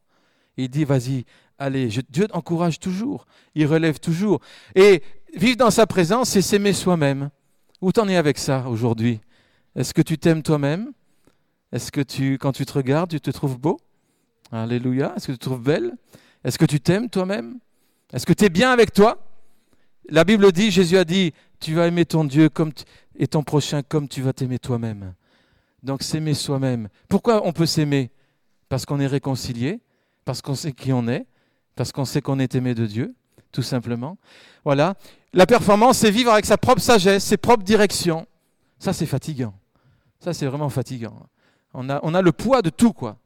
[0.57, 1.25] Il dit, vas-y,
[1.57, 3.25] allez, Dieu encourage toujours,
[3.55, 4.39] il relève toujours.
[4.75, 5.03] Et
[5.35, 7.29] vivre dans sa présence, c'est s'aimer soi-même.
[7.81, 9.19] Où t'en es avec ça aujourd'hui?
[9.75, 10.91] Est-ce que tu t'aimes toi-même?
[11.71, 13.79] Est-ce que tu, quand tu te regardes, tu te trouves beau?
[14.51, 15.13] Alléluia.
[15.15, 15.95] Est-ce que tu te trouves belle?
[16.43, 17.59] Est-ce que tu t'aimes toi-même?
[18.13, 19.17] Est-ce que tu es bien avec toi?
[20.09, 22.71] La Bible dit, Jésus a dit, tu vas aimer ton Dieu comme
[23.15, 25.13] et ton prochain comme tu vas t'aimer toi-même.
[25.83, 26.89] Donc s'aimer soi-même.
[27.07, 28.11] Pourquoi on peut s'aimer?
[28.69, 29.79] Parce qu'on est réconcilié,
[30.25, 31.25] parce qu'on sait qui on est,
[31.75, 33.15] parce qu'on sait qu'on est aimé de Dieu,
[33.51, 34.17] tout simplement.
[34.63, 34.95] Voilà.
[35.33, 38.27] La performance, c'est vivre avec sa propre sagesse, ses propres directions.
[38.79, 39.53] Ça, c'est fatigant.
[40.19, 41.27] Ça, c'est vraiment fatigant.
[41.73, 43.17] On a, on a le poids de tout, quoi.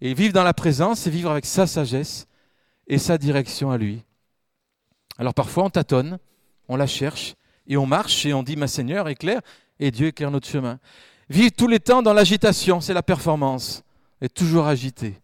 [0.00, 2.26] Et vivre dans la présence, c'est vivre avec sa sagesse
[2.86, 4.04] et sa direction à lui.
[5.18, 6.18] Alors parfois on tâtonne,
[6.68, 7.34] on la cherche,
[7.66, 9.40] et on marche et on dit, ma Seigneur, éclaire,
[9.80, 10.78] et Dieu éclaire notre chemin.
[11.28, 13.82] Vivre tous les temps dans l'agitation, c'est la performance.
[14.20, 15.20] Et toujours agité,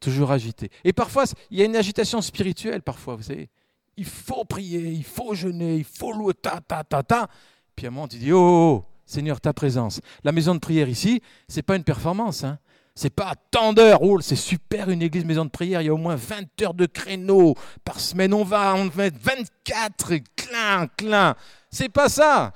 [0.00, 0.70] toujours agité.
[0.82, 3.48] Et parfois, il y a une agitation spirituelle, parfois, vous savez.
[3.96, 7.28] Il faut prier, il faut jeûner, il faut louer, ta, ta, ta, ta.
[7.76, 10.00] Puis à un moment, tu dis, oh, oh, oh Seigneur, ta présence.
[10.24, 12.42] La maison de prière ici, c'est pas une performance.
[12.42, 12.58] Hein.
[12.94, 14.02] C'est pas tant d'heures.
[14.02, 15.82] Oh, c'est super une église maison de prière.
[15.82, 17.54] Il y a au moins 20 heures de créneau
[17.84, 18.32] par semaine.
[18.32, 21.34] On va, on va 24, clin, clin.
[21.70, 22.52] C'est pas ça.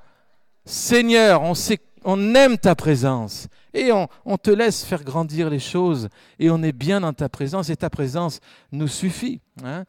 [0.65, 3.49] Seigneur, on, sait, on aime ta présence.
[3.75, 6.09] Et on, te laisse faire grandir les choses.
[6.39, 7.69] Et on est bien dans ta présence.
[7.69, 8.41] Et ta présence
[8.73, 9.43] nous suffit.
[9.63, 9.85] Hein.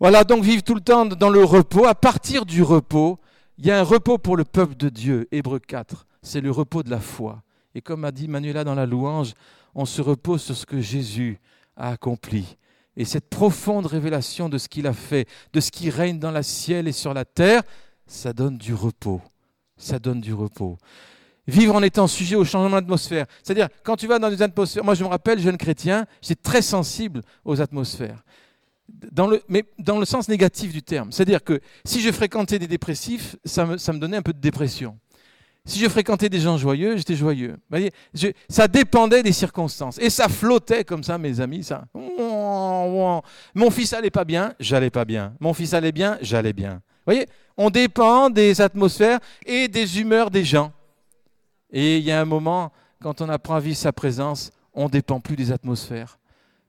[0.00, 1.84] Voilà, donc vivre tout le temps dans le repos.
[1.84, 3.18] À partir du repos,
[3.58, 5.28] il y a un repos pour le peuple de Dieu.
[5.32, 6.06] Hébreu 4.
[6.22, 7.42] C'est le repos de la foi.
[7.74, 9.34] Et comme a dit Manuela dans la louange,
[9.74, 11.40] on se repose sur ce que Jésus
[11.76, 12.56] a accompli.
[12.96, 16.42] Et cette profonde révélation de ce qu'il a fait, de ce qui règne dans le
[16.42, 17.64] ciel et sur la terre,
[18.06, 19.20] ça donne du repos.
[19.76, 20.78] Ça donne du repos.
[21.46, 23.26] Vivre en étant sujet au changement d'atmosphère.
[23.42, 26.62] C'est-à-dire, quand tu vas dans une atmosphère, moi je me rappelle, jeune chrétien, j'étais très
[26.62, 28.24] sensible aux atmosphères.
[29.48, 31.12] Mais dans le sens négatif du terme.
[31.12, 34.98] C'est-à-dire que si je fréquentais des dépressifs, ça me, donnait un peu de dépression.
[35.66, 37.56] Si je fréquentais des gens joyeux, j'étais joyeux.
[37.70, 37.90] Voyez,
[38.48, 39.98] ça dépendait des circonstances.
[39.98, 41.64] Et ça flottait comme ça, mes amis.
[41.64, 41.84] Ça.
[41.94, 45.34] Mon fils allait pas bien, j'allais pas bien.
[45.40, 46.82] Mon fils allait bien, j'allais bien.
[47.06, 47.26] voyez,
[47.56, 50.72] on dépend des atmosphères et des humeurs des gens.
[51.74, 54.90] Et il y a un moment, quand on apprend à vivre sa présence, on ne
[54.90, 56.18] dépend plus des atmosphères.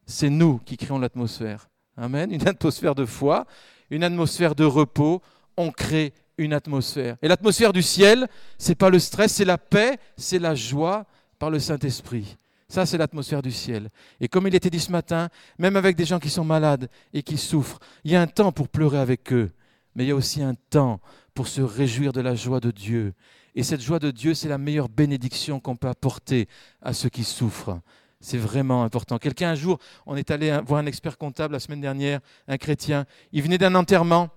[0.07, 1.69] C'est nous qui créons l'atmosphère.
[1.95, 2.31] Amen.
[2.31, 3.45] Une atmosphère de foi,
[3.91, 5.21] une atmosphère de repos.
[5.57, 7.17] On crée une atmosphère.
[7.21, 11.05] Et l'atmosphère du ciel, c'est pas le stress, c'est la paix, c'est la joie
[11.37, 12.37] par le Saint-Esprit.
[12.67, 13.89] Ça, c'est l'atmosphère du ciel.
[14.19, 17.21] Et comme il était dit ce matin, même avec des gens qui sont malades et
[17.21, 19.51] qui souffrent, il y a un temps pour pleurer avec eux,
[19.95, 20.99] mais il y a aussi un temps
[21.33, 23.13] pour se réjouir de la joie de Dieu.
[23.55, 26.47] Et cette joie de Dieu, c'est la meilleure bénédiction qu'on peut apporter
[26.81, 27.79] à ceux qui souffrent.
[28.19, 29.17] C'est vraiment important.
[29.17, 33.05] Quelqu'un un jour, on est allé voir un expert comptable la semaine dernière, un chrétien.
[33.31, 34.29] Il venait d'un enterrement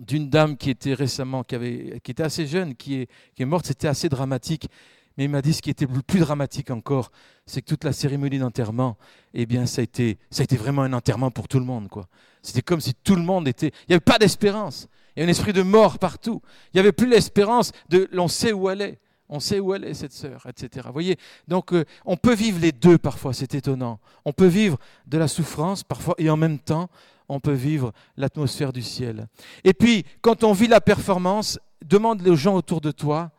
[0.00, 3.46] d'une dame qui était récemment, qui, avait, qui était assez jeune, qui est, qui est
[3.46, 3.66] morte.
[3.66, 4.68] C'était assez dramatique.
[5.16, 7.10] Mais il m'a dit ce qui était plus dramatique encore,
[7.44, 8.96] c'est que toute la cérémonie d'enterrement,
[9.34, 11.88] eh bien, ça a, été, ça a été vraiment un enterrement pour tout le monde.
[11.88, 12.08] quoi.
[12.42, 13.68] C'était comme si tout le monde était...
[13.68, 14.88] Il n'y avait pas d'espérance.
[15.14, 16.40] Il y avait un esprit de mort partout.
[16.72, 18.08] Il n'y avait plus l'espérance de...
[18.14, 18.98] On sait où elle est.
[19.28, 20.86] On sait où elle est, cette sœur, etc.
[20.86, 21.16] Vous voyez?
[21.46, 24.00] Donc, euh, on peut vivre les deux parfois, c'est étonnant.
[24.24, 24.76] On peut vivre
[25.06, 26.90] de la souffrance parfois et en même temps,
[27.28, 29.28] on peut vivre l'atmosphère du ciel.
[29.62, 33.30] Et puis, quand on vit la performance, demande aux gens autour de toi,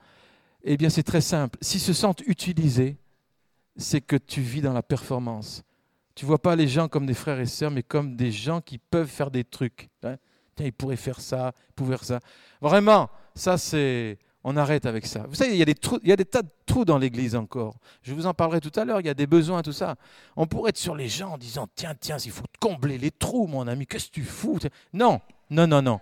[0.63, 2.97] eh bien c'est très simple, s'ils se sentent utilisés,
[3.75, 5.63] c'est que tu vis dans la performance.
[6.15, 8.77] Tu vois pas les gens comme des frères et sœurs, mais comme des gens qui
[8.77, 9.89] peuvent faire des trucs.
[10.03, 10.17] Hein.
[10.55, 12.19] Tiens, ils pourraient faire ça, ils pourraient faire ça.
[12.61, 14.17] Vraiment, ça c'est...
[14.43, 15.23] On arrête avec ça.
[15.29, 16.97] Vous savez, il y, a des trous, il y a des tas de trous dans
[16.97, 17.75] l'Église encore.
[18.01, 19.95] Je vous en parlerai tout à l'heure, il y a des besoins, tout ça.
[20.35, 23.45] On pourrait être sur les gens en disant, tiens, tiens, il faut combler les trous,
[23.45, 24.57] mon ami, qu'est-ce que tu fous
[24.93, 25.21] Non,
[25.51, 25.99] non, non, non.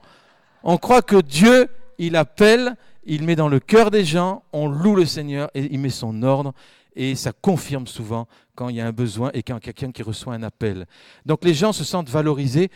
[0.63, 1.67] On croit que Dieu,
[1.97, 5.79] il appelle, il met dans le cœur des gens, on loue le Seigneur et il
[5.79, 6.53] met son ordre
[6.95, 10.33] et ça confirme souvent quand il y a un besoin et quand quelqu'un qui reçoit
[10.33, 10.85] un appel.
[11.25, 12.69] Donc les gens se sentent valorisés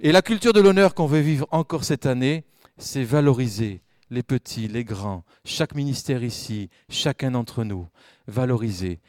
[0.00, 2.44] et la culture de l'honneur qu'on veut vivre encore cette année,
[2.76, 7.88] c'est valoriser les petits, les grands, chaque ministère ici, chacun d'entre nous,
[8.26, 9.00] valoriser.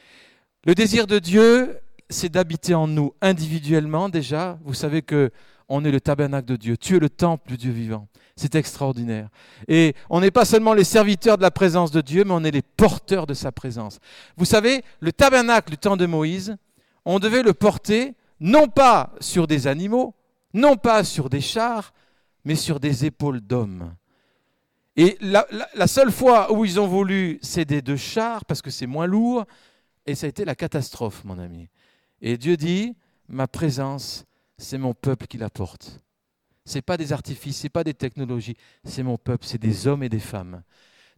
[0.66, 4.58] Le désir de Dieu, c'est d'habiter en nous individuellement déjà.
[4.64, 5.32] Vous savez que
[5.70, 6.78] on est le tabernacle de Dieu.
[6.78, 8.08] Tu es le temple du Dieu vivant.
[8.36, 9.30] C'est extraordinaire.
[9.68, 12.52] Et on n'est pas seulement les serviteurs de la présence de Dieu, mais on est
[12.52, 14.00] les porteurs de sa présence.
[14.36, 16.58] Vous savez, le tabernacle du temps de Moïse,
[17.06, 20.16] on devait le porter non pas sur des animaux,
[20.54, 21.94] non pas sur des chars,
[22.46, 23.94] mais sur des épaules d'hommes.
[24.96, 25.46] Et la,
[25.88, 29.46] seule fois où ils ont voulu céder de chars, parce que c'est moins lourd,
[30.06, 31.70] et ça a été la catastrophe, mon ami.
[32.22, 32.96] Et Dieu dit,
[33.28, 34.26] ma présence,
[34.60, 36.02] c'est mon peuple qui la porte.
[36.66, 39.88] Ce n'est pas des artifices, ce n'est pas des technologies, c'est mon peuple, c'est des
[39.88, 40.62] hommes et des femmes.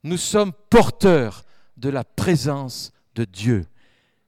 [0.04, 1.44] Nous sommes porteurs
[1.78, 3.66] de la présence de Dieu.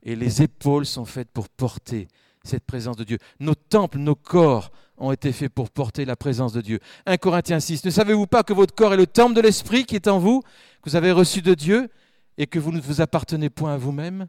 [0.04, 2.08] Et les épaules sont faites pour porter
[2.44, 3.20] cette présence de Dieu.
[3.40, 6.80] Nos temples, nos corps ont été faits pour porter la présence de Dieu.
[7.06, 7.86] 1 Corinthiens 6.
[7.86, 10.42] Ne savez-vous pas que votre corps est le temple de l'Esprit qui est en vous,
[10.82, 11.90] que vous avez reçu de Dieu
[12.38, 14.28] et que vous ne vous appartenez point à vous-même?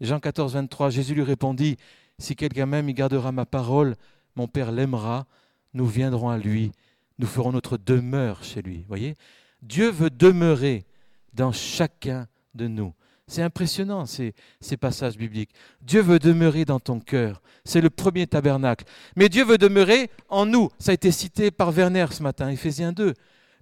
[0.00, 0.90] Jean 14, 23.
[0.90, 1.76] Jésus lui répondit
[2.18, 3.96] Si quelqu'un m'aime, il gardera ma parole,
[4.36, 5.26] mon Père l'aimera,
[5.74, 6.72] nous viendrons à lui,
[7.18, 8.84] nous ferons notre demeure chez lui.
[8.88, 9.14] Voyez
[9.62, 10.84] Dieu veut demeurer
[11.32, 12.94] dans chacun de nous.
[13.28, 14.34] C'est impressionnant ces,
[14.80, 15.50] passages bibliques.
[15.82, 17.42] Dieu veut demeurer dans ton cœur.
[17.64, 18.84] C'est le premier tabernacle.
[19.16, 20.70] Mais Dieu veut demeurer en nous.
[20.78, 23.14] Ça a été cité par Werner ce matin, Éphésiens 2.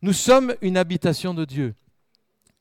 [0.03, 1.75] Nous sommes une habitation de Dieu.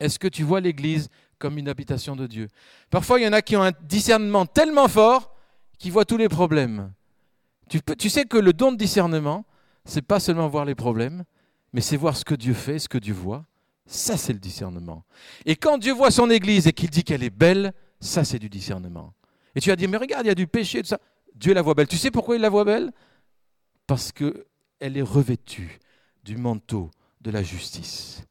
[0.00, 2.48] Est-ce que tu vois l'Église comme une habitation de Dieu?
[2.88, 5.34] Parfois, il y en a qui ont un discernement tellement fort
[5.78, 6.90] qu'ils voient tous les problèmes.
[7.68, 9.44] Tu, sais que le don de discernement,
[9.84, 11.24] c'est pas seulement voir les problèmes,
[11.72, 13.44] mais c'est voir ce que Dieu fait, ce que Dieu voit.
[13.86, 15.04] Ça, c'est le discernement.
[15.44, 18.48] Et quand Dieu voit son Église et qu'il dit qu'elle est belle, ça, c'est du
[18.48, 19.12] discernement.
[19.54, 21.00] Et tu vas dire, mais regarde, il y a du péché, tout ça.
[21.34, 21.88] Dieu la voit belle.
[21.88, 22.92] Tu sais pourquoi il la voit belle?
[23.86, 24.36] Parce qu'elle
[24.80, 25.80] est revêtue
[26.22, 28.24] du manteau de la justice.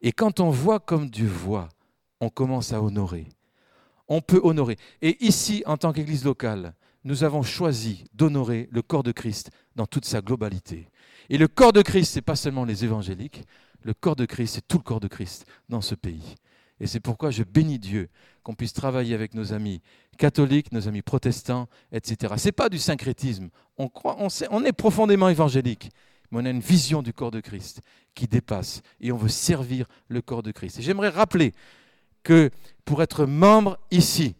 [0.00, 1.68] Et quand on voit comme Dieu voit,
[2.20, 3.28] on commence à honorer.
[4.08, 4.76] On peut honorer.
[5.02, 6.74] Et ici, en tant qu'Église locale,
[7.08, 10.90] nous avons choisi d'honorer le corps de Christ dans toute sa globalité.
[11.30, 13.44] Et le corps de Christ, ce n'est pas seulement les évangéliques,
[13.82, 16.34] le corps de Christ, c'est tout le corps de Christ dans ce pays.
[16.80, 18.10] Et c'est pourquoi je bénis Dieu
[18.42, 19.80] qu'on puisse travailler avec nos amis
[20.18, 22.34] catholiques, nos amis protestants, etc.
[22.36, 23.48] Ce n'est pas du syncrétisme.
[23.78, 25.90] On, croit, on, on est profondément évangélique,
[26.30, 27.80] mais on a une vision du corps de Christ
[28.14, 30.78] qui dépasse et on veut servir le corps de Christ.
[30.78, 31.54] Et j'aimerais rappeler
[32.22, 32.50] que
[32.84, 34.34] pour être membre ici,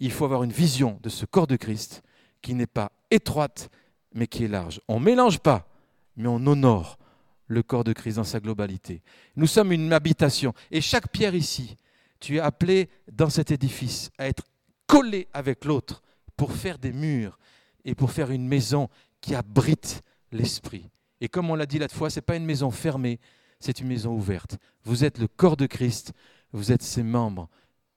[0.00, 2.02] il faut avoir une vision de ce corps de Christ
[2.42, 3.70] qui n'est pas étroite,
[4.14, 4.80] mais qui est large.
[4.88, 5.68] On ne mélange pas,
[6.16, 6.98] mais on honore
[7.46, 9.02] le corps de Christ dans sa globalité.
[9.36, 10.54] Nous sommes une habitation.
[10.70, 11.76] Et chaque pierre ici,
[12.18, 14.44] tu es appelé dans cet édifice à être
[14.86, 16.02] collé avec l'autre
[16.36, 17.38] pour faire des murs
[17.84, 18.88] et pour faire une maison
[19.20, 20.88] qui abrite l'esprit.
[21.20, 23.20] Et comme on l'a dit la fois, ce n'est pas une maison fermée,
[23.58, 24.56] c'est une maison ouverte.
[24.84, 26.12] Vous êtes le corps de Christ,
[26.52, 27.48] vous êtes ses membres.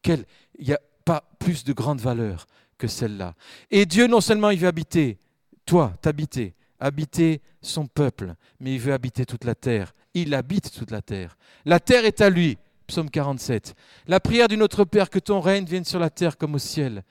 [0.06, 3.36] Y a pas plus de grande valeur que celle-là.
[3.72, 5.18] Et Dieu, non seulement il veut habiter,
[5.66, 9.94] toi, t'habiter, habiter son peuple, mais il veut habiter toute la terre.
[10.14, 11.38] Il habite toute la terre.
[11.66, 12.58] La terre est à lui.
[12.88, 13.76] Psaume 47.
[14.08, 17.04] La prière du Notre Père, que ton règne vienne sur la terre comme au ciel.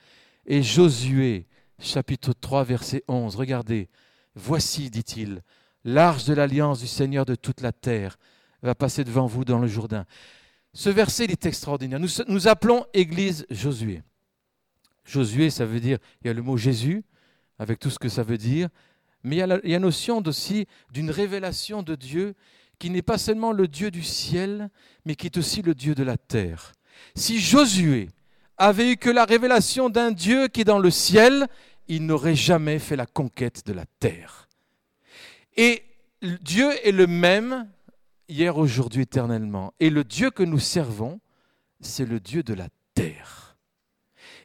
[0.45, 1.47] Et Josué,
[1.79, 3.35] chapitre 3, verset 11.
[3.35, 3.89] Regardez.
[4.35, 5.41] Voici, dit-il,
[5.83, 8.17] l'arche de l'alliance du Seigneur de toute la terre
[8.61, 10.05] va passer devant vous dans le Jourdain.
[10.73, 11.99] Ce verset est extraordinaire.
[11.99, 14.01] Nous, appelons Église Josué.
[15.05, 17.03] Josué, ça veut dire, il y a le mot Jésus,
[17.59, 18.69] avec tout ce que ça veut dire,
[19.23, 22.33] mais il y a la, notion aussi d'une révélation de Dieu
[22.79, 24.69] qui n'est pas seulement le Dieu du ciel,
[25.05, 26.73] mais qui est aussi le Dieu de la terre.
[27.15, 28.09] Si Josué
[28.57, 31.47] avait eu que la révélation d'un Dieu qui est dans le ciel,
[31.87, 34.47] il n'aurait jamais fait la conquête de la terre.
[35.55, 35.83] Et
[36.41, 37.67] Dieu est le même
[38.33, 39.73] hier, aujourd'hui, éternellement.
[39.79, 41.19] Et le Dieu que nous servons,
[41.79, 43.57] c'est le Dieu de la terre.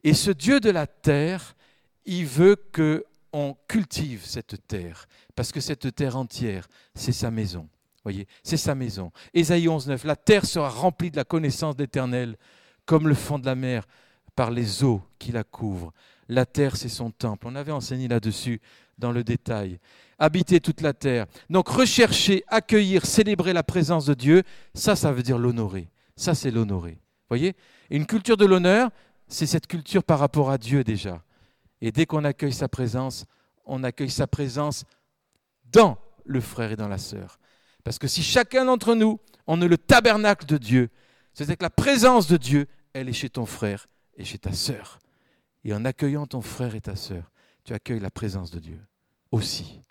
[0.04, 1.56] Et ce Dieu de la terre,
[2.04, 7.68] il veut que on cultive cette terre, parce que cette terre entière, c'est sa maison.
[8.02, 9.12] Voyez, c'est sa maison.
[9.34, 12.36] Ésaïe 11.9, la terre sera remplie de la connaissance d'Éternel,
[12.86, 13.86] comme le fond de la mer
[14.34, 15.92] par les eaux qui la couvrent.
[16.28, 17.46] La terre, c'est son temple.
[17.48, 18.60] On avait enseigné là-dessus
[18.98, 19.78] dans le détail.
[20.18, 21.26] Habiter toute la terre.
[21.48, 24.42] Donc rechercher, accueillir, célébrer la présence de Dieu,
[24.74, 25.88] ça, ça veut dire l'honorer.
[26.16, 26.98] Ça, c'est l'honorer.
[27.28, 27.54] Voyez?
[27.90, 28.90] Une culture de l'honneur,
[29.28, 31.22] c'est cette culture par rapport à Dieu déjà.
[31.80, 33.26] Et dès qu'on accueille sa présence,
[33.64, 34.84] on accueille sa présence
[35.70, 37.38] dans le frère et dans la sœur.
[37.84, 40.90] Parce que si chacun d'entre nous, on est le tabernacle de Dieu,
[41.32, 43.86] c'est-à-dire que la présence de Dieu, elle est chez ton frère
[44.16, 44.98] et chez ta sœur.
[45.64, 47.30] Et en accueillant ton frère et ta sœur,
[47.68, 48.80] tu accueilles la présence de Dieu
[49.30, 49.82] aussi.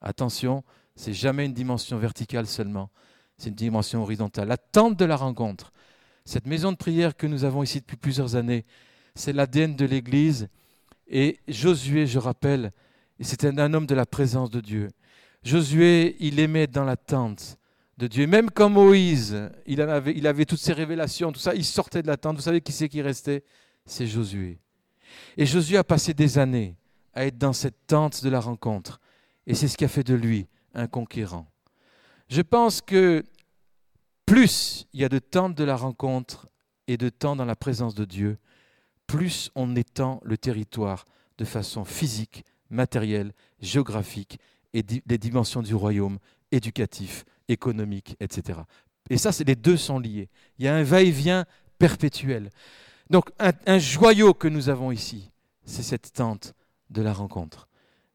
[0.00, 0.64] Attention,
[0.96, 2.90] c'est jamais une dimension verticale seulement,
[3.36, 4.48] c'est une dimension horizontale.
[4.48, 5.70] La tente de la rencontre,
[6.24, 8.64] cette maison de prière que nous avons ici depuis plusieurs années,
[9.14, 10.48] c'est l'ADN de l'Église.
[11.08, 12.72] Et Josué, je rappelle,
[13.20, 14.88] c'était un homme de la présence de Dieu.
[15.42, 17.58] Josué, il aimait être dans la tente
[17.98, 18.26] de Dieu.
[18.26, 22.06] Même comme Moïse, il avait, il avait toutes ses révélations, tout ça, il sortait de
[22.06, 22.36] la tente.
[22.36, 23.44] Vous savez qui c'est qui restait?
[23.84, 24.58] C'est Josué.
[25.36, 26.76] Et Josué a passé des années
[27.14, 29.00] à être dans cette tente de la rencontre.
[29.46, 31.46] Et c'est ce qui a fait de lui un conquérant.
[32.28, 33.24] Je pense que
[34.26, 36.48] plus il y a de temps de la rencontre
[36.86, 38.38] et de temps dans la présence de Dieu,
[39.06, 41.04] plus on étend le territoire
[41.38, 44.38] de façon physique, matérielle, géographique
[44.72, 46.18] et les dimensions du royaume,
[46.52, 48.60] éducatif, économique, etc.
[49.08, 50.28] Et ça, les deux sont liés.
[50.58, 51.44] Il y a un va-et-vient
[51.78, 52.50] perpétuel.
[53.08, 55.32] Donc un joyau que nous avons ici,
[55.64, 56.54] c'est cette tente
[56.90, 57.68] de la rencontre.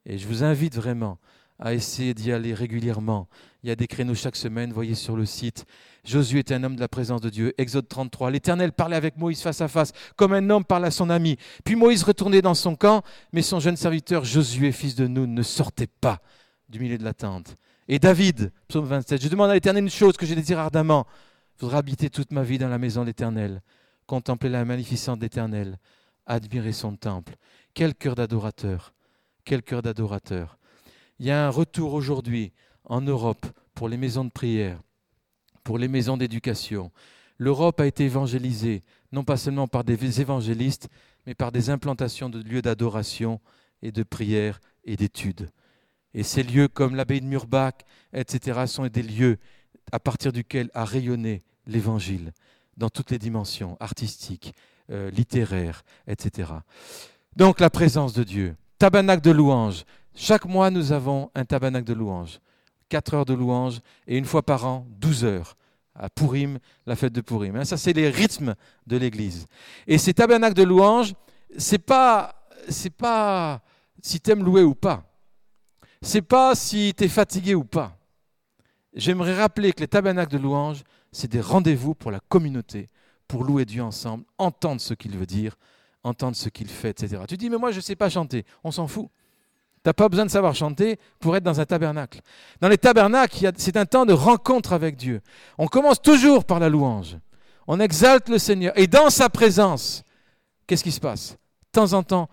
[0.05, 1.17] Et je vous invite vraiment
[1.59, 3.27] à essayer d'y aller régulièrement.
[3.63, 5.65] Il y a des créneaux chaque semaine, voyez sur le site.
[6.03, 7.53] Josué était un homme de la présence de Dieu.
[7.57, 8.29] Exode 33.
[8.31, 11.37] L'Éternel parlait avec Moïse face à face, comme un homme parle à son ami.
[11.63, 15.41] Puis Moïse retournait dans son camp, mais son jeune serviteur Josué, fils de Nun, ne
[15.43, 16.21] sortait pas
[16.69, 17.55] du milieu de la tente.
[17.87, 21.07] Et David, psaume 27, je demande à l'Éternel une chose que j'ai désiré ardemment.
[21.55, 23.61] Je voudrais habiter toute ma vie dans la maison de l'Éternel,
[24.07, 25.79] contempler la magnificence de l'Éternel,
[26.25, 27.35] admirer son temple.
[27.75, 28.93] Quel cœur d'adorateur,
[29.43, 30.57] quel cœur d'adorateur.
[31.19, 32.53] Il y a un retour aujourd'hui
[32.85, 34.81] en Europe pour les maisons de prière,
[35.65, 36.89] pour les maisons d'éducation.
[37.37, 40.87] L'Europe a été évangélisée, non pas seulement par des évangélistes,
[41.25, 43.41] mais par des implantations de lieux d'adoration
[43.81, 45.49] et de prière et d'études.
[46.13, 47.73] Et ces lieux comme l'abbaye de Murbach,
[48.13, 49.37] etc., sont des lieux
[49.91, 52.31] à partir duquel a rayonné l'Évangile
[52.77, 54.53] dans toutes les dimensions artistiques,
[54.91, 56.53] euh, littéraires, etc.
[57.35, 58.55] Donc la présence de Dieu.
[58.79, 59.83] Tabernacle de louange.
[60.15, 62.39] Chaque mois, nous avons un tabernacle de louange.
[62.87, 65.57] Quatre heures de louange et une fois par an, douze heures.
[65.95, 67.55] À Pourim, la fête de Pourim.
[67.55, 68.55] Hein, ça, c'est les rythmes
[68.87, 69.47] de l'Église.
[69.87, 71.13] Et ces tabernacles de louange,
[71.57, 73.61] c'est pas, c'est pas
[74.01, 75.03] si tu aimes louer ou pas.
[76.01, 77.97] C'est pas si tu es fatigué ou pas.
[78.93, 82.89] J'aimerais rappeler que les tabernacles de louange, c'est des rendez-vous pour la communauté,
[83.27, 85.57] pour louer Dieu ensemble, entendre ce qu'il veut dire,
[86.05, 87.23] entendre ce qu'il fait, etc.
[87.27, 88.45] Tu dis, mais moi, je ne sais pas chanter.
[88.63, 89.07] On s'en fout.
[89.83, 92.21] Tu n'as pas besoin de savoir chanter pour être dans un tabernacle.
[92.61, 95.21] Dans les tabernacles, c'est un temps de rencontre avec Dieu.
[95.57, 97.17] On commence toujours par la louange.
[97.67, 98.77] On exalte le Seigneur.
[98.77, 100.03] Et dans sa présence,
[100.67, 101.31] qu'est-ce qui se passe?
[101.31, 102.29] De temps en temps,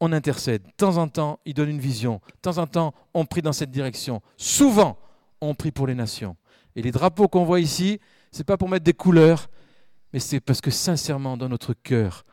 [0.00, 0.62] on intercède.
[0.64, 2.20] De temps en temps, il donne une vision.
[2.26, 4.20] De temps en temps, on prie dans cette direction.
[4.36, 4.98] Souvent,
[5.40, 6.36] on prie pour les nations.
[6.74, 8.00] Et les drapeaux qu'on voit ici,
[8.32, 9.48] ce n'est pas pour mettre des couleurs,
[10.12, 12.24] mais c'est parce que sincèrement, dans notre cœur,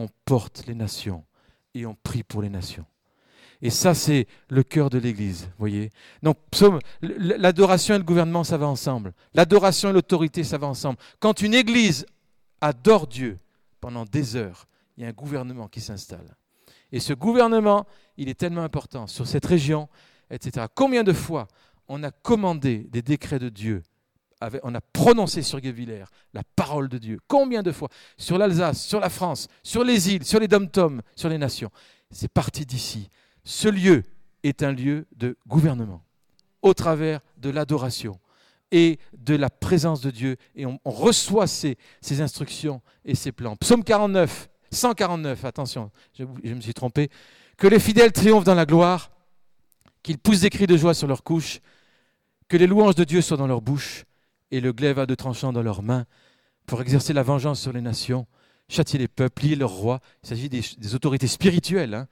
[0.00, 1.24] on porte les nations
[1.74, 2.86] et on prie pour les nations.
[3.62, 5.90] Et ça, c'est le cœur de l'Église, voyez.
[6.22, 6.38] Donc,
[7.02, 9.12] l'adoration et le gouvernement, ça va ensemble.
[9.34, 10.98] L'adoration et l'autorité, ça va ensemble.
[11.18, 12.06] Quand une Église
[12.60, 13.38] adore Dieu
[13.80, 16.36] pendant des heures, il y a un gouvernement qui s'installe.
[16.90, 17.86] Et ce gouvernement,
[18.16, 19.88] il est tellement important sur cette région,
[20.30, 20.66] etc.
[20.74, 21.46] Combien de fois
[21.86, 23.82] on a commandé des décrets de Dieu
[24.62, 27.18] on a prononcé sur Guévillers la parole de Dieu.
[27.28, 31.28] Combien de fois Sur l'Alsace, sur la France, sur les îles, sur les dom-toms, sur
[31.28, 31.70] les nations.
[32.10, 33.08] C'est parti d'ici.
[33.44, 34.02] Ce lieu
[34.42, 36.02] est un lieu de gouvernement,
[36.62, 38.18] au travers de l'adoration
[38.72, 40.36] et de la présence de Dieu.
[40.54, 41.76] Et on, reçoit ces,
[42.20, 43.56] instructions et ces plans.
[43.56, 47.10] Psaume 49, 149, attention, je, je me suis trompé.
[47.56, 49.10] Que les fidèles triomphent dans la gloire,
[50.02, 51.60] qu'ils poussent des cris de joie sur leurs couches,
[52.48, 54.04] que les louanges de Dieu soient dans leur bouche
[54.50, 56.06] et le glaive à deux tranchants dans leurs mains
[56.66, 58.26] pour exercer la vengeance sur les nations,
[58.68, 60.00] châtier les peuples, lier leurs rois.
[60.22, 62.06] Il s'agit des, autorités spirituelles, hein,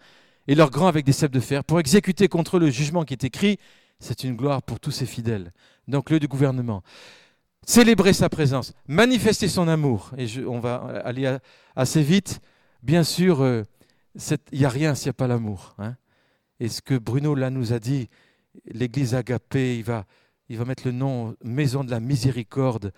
[0.46, 3.14] et leurs grands avec des cèpes de fer, pour exécuter contre eux le jugement qui
[3.14, 3.58] est écrit.
[4.00, 5.52] C'est une gloire pour tous ses fidèles.
[5.88, 6.82] Donc, lieu du gouvernement.
[7.66, 10.10] Célébrer sa présence, manifester son amour.
[10.16, 11.36] Et on va aller
[11.76, 12.40] assez vite.
[12.82, 13.64] Bien sûr, euh,
[14.52, 15.74] il n'y a rien s'il n'y a pas l'amour.
[15.78, 15.96] Hein.
[16.60, 18.08] Et ce que Bruno là nous a dit,
[18.66, 20.04] l'Église agapée, il va
[20.48, 22.92] il va mettre le nom Maison de la Miséricorde,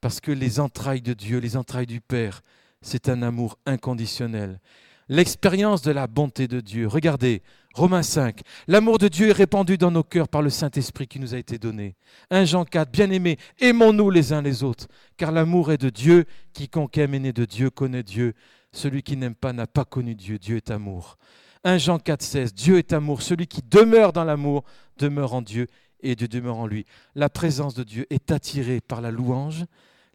[0.00, 2.42] parce que les entrailles de Dieu, les entrailles du Père,
[2.80, 4.60] c'est un amour inconditionnel.
[5.08, 6.86] L'expérience de la bonté de Dieu.
[6.86, 7.42] Regardez,
[7.74, 8.40] Romains 5.
[8.66, 11.58] L'amour de Dieu est répandu dans nos cœurs par le Saint-Esprit qui nous a été
[11.58, 11.96] donné.
[12.30, 12.90] 1 Jean 4.
[12.90, 14.86] Bien-aimés, aimons-nous les uns les autres,
[15.16, 16.26] car l'amour est de Dieu.
[16.52, 18.34] Quiconque aime est né de Dieu connaît Dieu.
[18.72, 20.38] Celui qui n'aime pas n'a pas connu Dieu.
[20.38, 21.16] Dieu est amour.
[21.64, 22.54] 1 Jean 4, 16.
[22.54, 23.22] Dieu est amour.
[23.22, 24.64] Celui qui demeure dans l'amour
[24.98, 25.68] demeure en Dieu
[26.00, 26.86] et Dieu demeure en lui.
[27.14, 29.64] La présence de Dieu est attirée par la louange.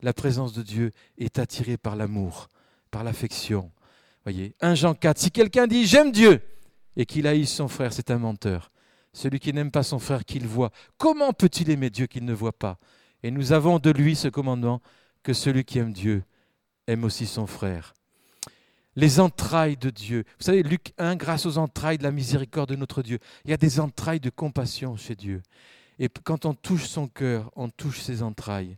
[0.02, 2.50] La présence de Dieu est attirée par l'amour,
[2.92, 3.72] par l'affection.
[4.24, 5.18] Voyez, 1 Jean 4.
[5.18, 6.42] Si quelqu'un dit j'aime Dieu
[6.96, 8.72] et qu'il haïsse son frère, c'est un menteur.
[9.14, 12.58] Celui qui n'aime pas son frère qu'il voit, comment peut-il aimer Dieu qu'il ne voit
[12.58, 12.80] pas?
[13.22, 14.82] Et nous avons de lui ce commandement
[15.22, 16.24] que celui qui aime Dieu
[16.88, 17.94] aime aussi son frère
[18.96, 20.24] les entrailles de Dieu.
[20.40, 23.54] Vous savez, Luc 1, grâce aux entrailles de la miséricorde de notre Dieu, il y
[23.54, 25.42] a des entrailles de compassion chez Dieu.
[26.00, 28.78] Et quand on touche son cœur, on touche ses entrailles.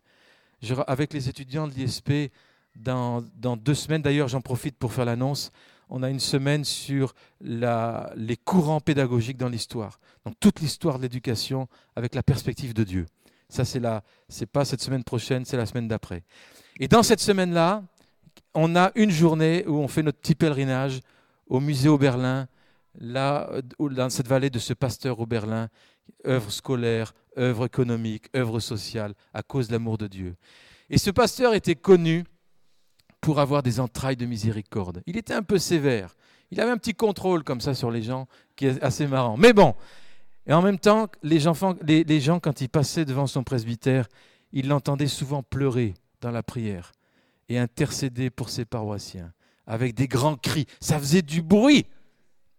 [0.88, 2.32] avec les étudiants de l'ISP,
[2.76, 3.22] dans,
[3.58, 5.52] deux semaines, d'ailleurs j'en profite pour faire l'annonce,
[5.90, 10.00] on a une semaine sur les courants pédagogiques dans l'histoire.
[10.26, 13.06] Donc toute l'histoire de l'éducation avec la perspective de Dieu.
[13.48, 16.24] Ça, c'est là, c'est pas cette semaine prochaine, c'est la semaine d'après.
[16.80, 17.84] Et dans cette semaine-là,
[18.54, 21.00] on a une journée où on fait notre petit pèlerinage
[21.48, 22.48] au musée au Berlin,
[23.00, 25.70] là, dans cette vallée de ce pasteur au Berlin,
[26.26, 30.36] œuvre scolaire, œuvre économique, œuvre sociale, à cause de l'amour de Dieu.
[30.90, 32.24] Et ce pasteur était connu
[33.22, 35.02] pour avoir des entrailles de miséricorde.
[35.06, 36.16] Il était un peu sévère.
[36.52, 39.36] Il avait un petit contrôle comme ça sur les gens qui est assez marrant.
[39.36, 39.76] Mais bon,
[40.48, 44.08] et en même temps, les, enfants, les gens, quand ils passaient devant son presbytère,
[44.54, 46.92] ils l'entendaient souvent pleurer dans la prière
[47.50, 49.32] et intercéder pour ses paroissiens
[49.68, 50.66] avec des grands cris.
[50.80, 51.86] Ça faisait du bruit.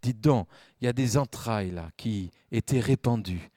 [0.02, 0.46] Dites donc,
[0.80, 3.50] il y a des entrailles là qui étaient répandues.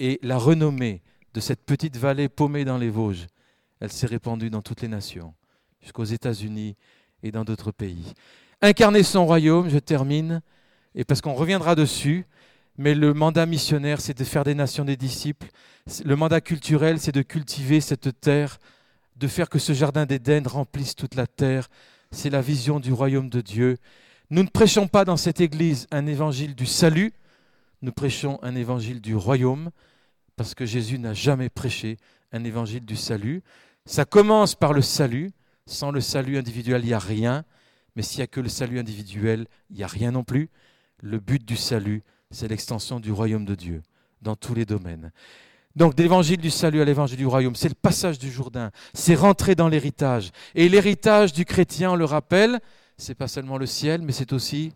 [0.00, 1.02] Et la renommée
[1.34, 3.26] de cette petite vallée paumée dans les Vosges,
[3.80, 5.34] elle s'est répandue dans toutes les nations,
[5.80, 6.76] jusqu'aux États-Unis
[7.22, 8.14] et dans d'autres pays.
[8.60, 10.42] Incarner son royaume, je termine,
[10.94, 12.26] et parce qu'on reviendra dessus,
[12.76, 15.48] mais le mandat missionnaire, c'est de faire des nations des disciples.
[16.04, 18.58] Le mandat culturel, c'est de cultiver cette terre
[19.18, 21.68] de faire que ce jardin d'Éden remplisse toute la terre.
[22.10, 23.76] C'est la vision du royaume de Dieu.
[24.30, 27.12] Nous ne prêchons pas dans cette Église un évangile du salut,
[27.82, 29.70] nous prêchons un évangile du royaume,
[30.36, 31.96] parce que Jésus n'a jamais prêché
[32.32, 33.42] un évangile du salut.
[33.86, 35.30] Ça commence par le salut.
[35.66, 37.44] Sans le salut individuel, il n'y a rien.
[37.94, 40.48] Mais s'il n'y a que le salut individuel, il n'y a rien non plus.
[41.02, 43.82] Le but du salut, c'est l'extension du royaume de Dieu
[44.22, 45.12] dans tous les domaines.
[45.78, 49.54] Donc d'évangile du salut à l'évangile du royaume, c'est le passage du Jourdain, c'est rentrer
[49.54, 50.32] dans l'héritage.
[50.56, 52.58] Et l'héritage du chrétien, on le rappelle,
[52.96, 54.72] c'est pas seulement le ciel, mais c'est aussi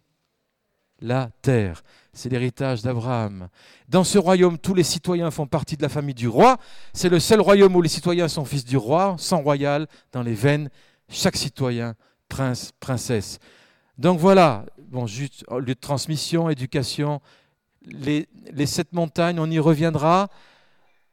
[1.00, 1.82] la terre.
[2.12, 3.48] C'est l'héritage d'Abraham.
[3.88, 6.58] Dans ce royaume, tous les citoyens font partie de la famille du roi.
[6.92, 10.34] C'est le seul royaume où les citoyens sont fils du roi, sang royal dans les
[10.34, 10.70] veines,
[11.08, 11.96] chaque citoyen
[12.28, 13.40] prince, princesse.
[13.98, 17.20] Donc voilà, bon, juste lieu de transmission, éducation,
[17.84, 18.28] les
[18.66, 20.28] sept montagnes, on y reviendra.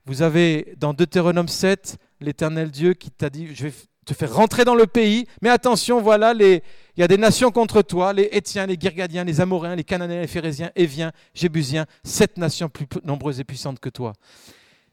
[0.09, 3.73] Vous avez dans Deutéronome 7 l'Éternel Dieu qui t'a dit, je vais
[4.07, 6.61] te faire rentrer dans le pays, mais attention, voilà, il
[6.97, 10.25] y a des nations contre toi, les Étiens, les Girgadiens, les Amoréens, les Cananéens, les
[10.25, 14.13] Phérésiens, Éviens, Jébusiens, sept nations plus nombreuses et puissantes que toi.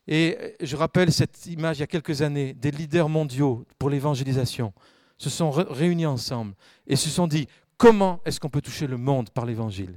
[0.07, 4.75] Et je rappelle cette image il y a quelques années des leaders mondiaux pour l'évangélisation
[5.17, 6.53] se sont réunis ensemble
[6.87, 7.49] et se sont dit
[7.79, 9.97] comment est-ce qu'on peut toucher le monde par l'évangile?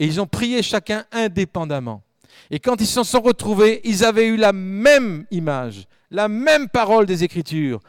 [0.00, 2.02] Et ils ont prié chacun indépendamment.
[2.50, 7.06] Et quand ils s'en sont retrouvés, ils avaient eu la même image, la même parole
[7.06, 7.80] des Écritures,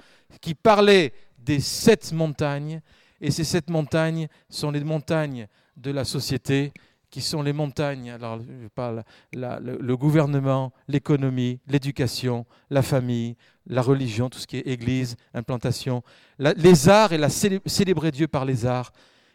[0.42, 2.82] qui parlait des sept montagnes.
[3.22, 6.74] Et ces sept montagnes sont les montagnes de la société,
[7.10, 13.36] qui sont les montagnes, alors je parle, le, gouvernement, l'économie, l'éducation, la famille,
[13.66, 16.04] la religion, tout ce qui est église, implantation,
[16.38, 18.92] les arts et la célébrer Dieu par les arts,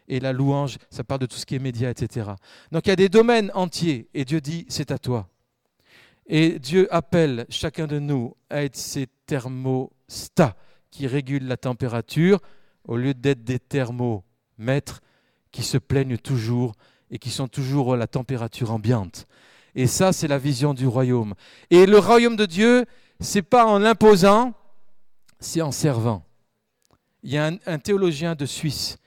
[0.07, 2.31] et la louange, ça parle de tout ce qui est média, etc.
[2.71, 5.29] Donc il y a des domaines entiers et Dieu dit, c'est à toi.
[6.27, 10.55] Et Dieu appelle chacun de nous à être ces thermostats
[10.89, 12.39] qui régulent la température
[12.87, 15.01] au lieu d'être des thermomètres
[15.51, 16.73] qui se plaignent toujours
[17.11, 19.27] et qui sont toujours à la température ambiante.
[19.75, 21.33] Et ça, c'est la vision du royaume.
[21.69, 22.85] Et le royaume de Dieu,
[23.19, 24.53] c'est pas en l'imposant,
[25.39, 26.23] c'est en servant.
[27.23, 28.97] Il y a un, un théologien de Suisse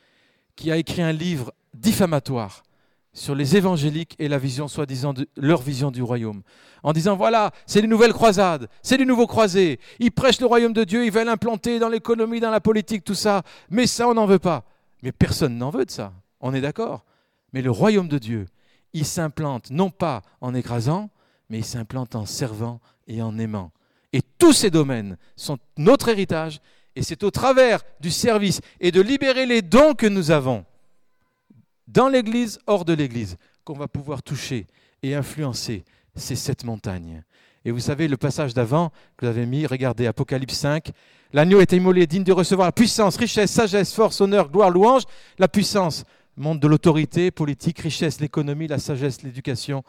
[0.59, 2.64] qui a écrit un livre diffamatoire
[3.12, 6.42] sur les évangéliques et la vision, soi-disant, leur vision du royaume.
[6.82, 9.78] En disant, voilà, c'est les nouvelles croisades, c'est les nouveaux croisés.
[10.00, 13.14] Ils prêchent le royaume de Dieu, ils veulent l'implanter dans l'économie, dans la politique, tout
[13.14, 13.42] ça.
[13.70, 14.64] Mais ça, on n'en veut pas.
[15.02, 16.12] Mais personne n'en veut de ça.
[16.40, 17.04] On est d'accord.
[17.52, 18.46] Mais le royaume de Dieu,
[18.92, 21.09] il s'implante non pas en écrasant,
[21.50, 23.70] mais il s'implante en servant et en aimant.
[24.12, 26.61] Et tous ces domaines sont notre héritage
[26.99, 30.64] Et c'est au travers du service et de libérer les dons que nous avons
[31.86, 34.66] dans l'Église, hors de l'Église, qu'on va pouvoir toucher
[35.05, 35.84] et influencer
[36.16, 37.22] ces sept montagnes.
[37.64, 40.90] Et vous savez, le passage d'avant que vous avez mis, regardez, Apocalypse 5,
[41.32, 45.05] l'agneau est immolé, digne de recevoir la puissance, richesse, sagesse, force, honneur, gloire, louange.
[45.38, 46.03] La puissance,
[46.36, 49.84] monde de l'autorité politique, richesse, l'économie, la sagesse, l'éducation,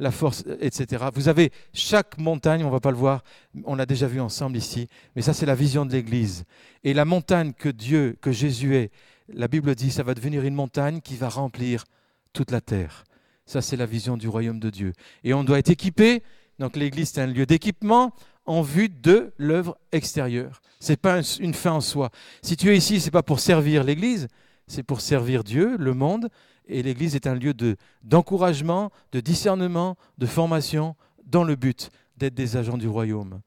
[0.00, 1.04] la force, etc.
[1.14, 3.22] Vous avez chaque montagne, on ne va pas le voir,
[3.64, 6.44] on l'a déjà vu ensemble ici, mais ça c'est la vision de l'Église.
[6.82, 8.90] Et la montagne que Dieu, que Jésus est,
[9.28, 11.84] la Bible dit, ça va devenir une montagne qui va remplir
[12.32, 13.04] toute la terre.
[13.44, 14.94] Ça c'est la vision du royaume de Dieu.
[15.22, 16.22] Et on doit être équipé,
[16.58, 18.14] donc l'Église c'est un lieu d'équipement
[18.46, 20.62] en vue de l'œuvre extérieure.
[20.80, 22.10] Ce n'est pas une fin en soi.
[22.42, 24.28] Si tu es ici, ce n'est pas pour servir l'Église,
[24.66, 26.30] c'est pour servir Dieu, le monde,
[26.70, 27.54] et l'Église est un lieu
[28.02, 30.94] d'encouragement, de, discernement, de formation,
[31.24, 33.40] dans le but d'être des agents du royaume.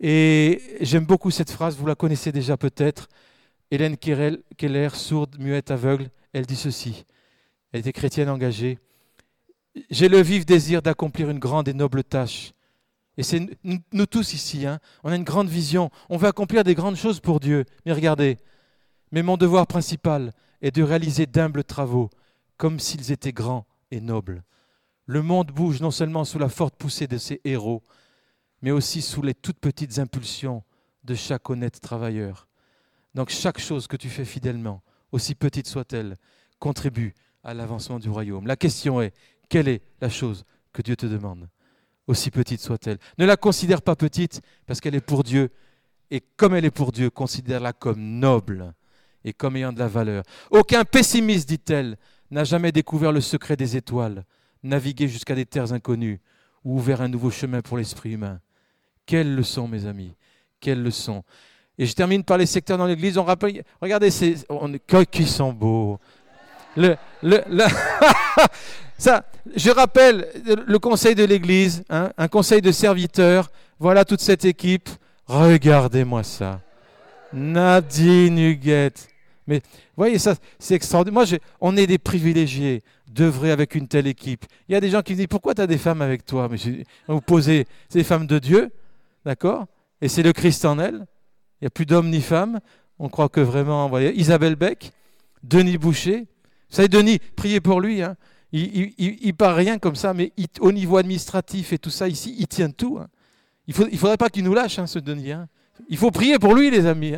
[0.00, 3.08] Et j'aime beaucoup cette phrase, vous la connaissez déjà peut-être.
[3.70, 7.04] Hélène Keller, sourde, muette, aveugle, elle dit ceci.
[7.72, 8.78] Elle était chrétienne engagée.
[9.90, 12.52] J'ai le vif désir d'accomplir une grande et noble tâche.
[13.16, 15.90] Et c'est nous, tous ici, hein, on a une grande vision.
[16.08, 17.64] On veut accomplir des grandes choses pour Dieu.
[17.84, 18.38] Mais regardez,
[19.12, 22.10] mais mon devoir principal est de réaliser d'humbles travaux
[22.60, 24.44] comme s'ils étaient grands et nobles.
[25.06, 27.82] Le monde bouge non seulement sous la forte poussée de ses héros,
[28.60, 30.62] mais aussi sous les toutes petites impulsions
[31.02, 32.48] de chaque honnête travailleur.
[33.14, 36.18] Donc chaque chose que tu fais fidèlement, aussi petite soit-elle,
[36.58, 38.46] contribue à l'avancement du royaume.
[38.46, 39.14] La question est,
[39.48, 40.44] quelle est la chose
[40.74, 41.48] que Dieu te demande
[42.08, 42.98] Aussi petite soit-elle?
[43.16, 45.48] Ne la considère pas petite parce qu'elle est pour Dieu.
[46.10, 48.74] Et comme elle est pour Dieu, considère-la comme noble
[49.24, 50.24] et comme ayant de la valeur.
[50.50, 51.96] Aucun pessimiste, dit-elle,
[52.30, 54.24] n'a jamais découvert le secret des étoiles,
[54.62, 56.20] navigué jusqu'à des terres inconnues
[56.64, 58.40] ou ouvert un nouveau chemin pour l'esprit humain.
[59.06, 60.14] Quelle leçon, mes amis,
[60.60, 61.24] quelle leçon.
[61.78, 63.16] Et je termine par les secteurs dans l'Église.
[63.16, 64.70] On rappelle, regardez, ces, on,
[65.10, 65.98] qui sont beaux.
[66.76, 67.40] Le, le,
[68.98, 69.24] ça,
[69.56, 70.28] je rappelle
[70.66, 73.50] le conseil de l'Église, hein, un conseil de serviteurs.
[73.78, 74.88] Voilà toute cette équipe.
[75.26, 76.60] Regardez-moi ça.
[77.32, 79.08] Nadine Huguette,
[79.50, 81.26] mais vous voyez, ça, c'est extraordinaire.
[81.26, 84.46] Moi, on est des privilégiés d'œuvrer avec une telle équipe.
[84.68, 86.48] Il y a des gens qui me disent Pourquoi tu as des femmes avec toi?
[86.48, 86.56] Mais
[87.08, 88.70] vous posez, c'est des femmes de Dieu,
[89.24, 89.66] d'accord?
[90.00, 91.04] Et c'est le Christ en elles.
[91.60, 92.60] Il n'y a plus d'hommes ni femmes.
[93.00, 94.92] On croit que vraiment, voyez, Isabelle Beck,
[95.42, 96.20] Denis Boucher.
[96.20, 98.02] Vous savez, Denis, priez pour lui.
[98.02, 98.16] Hein.
[98.52, 102.46] Il, il, part rien comme ça, mais au niveau administratif et tout ça, ici, il
[102.46, 102.98] tient tout.
[103.00, 103.08] Hein.
[103.66, 105.32] Il ne faudrait pas qu'il nous lâche, hein, ce Denis.
[105.88, 107.14] Il faut prier pour lui, les amis.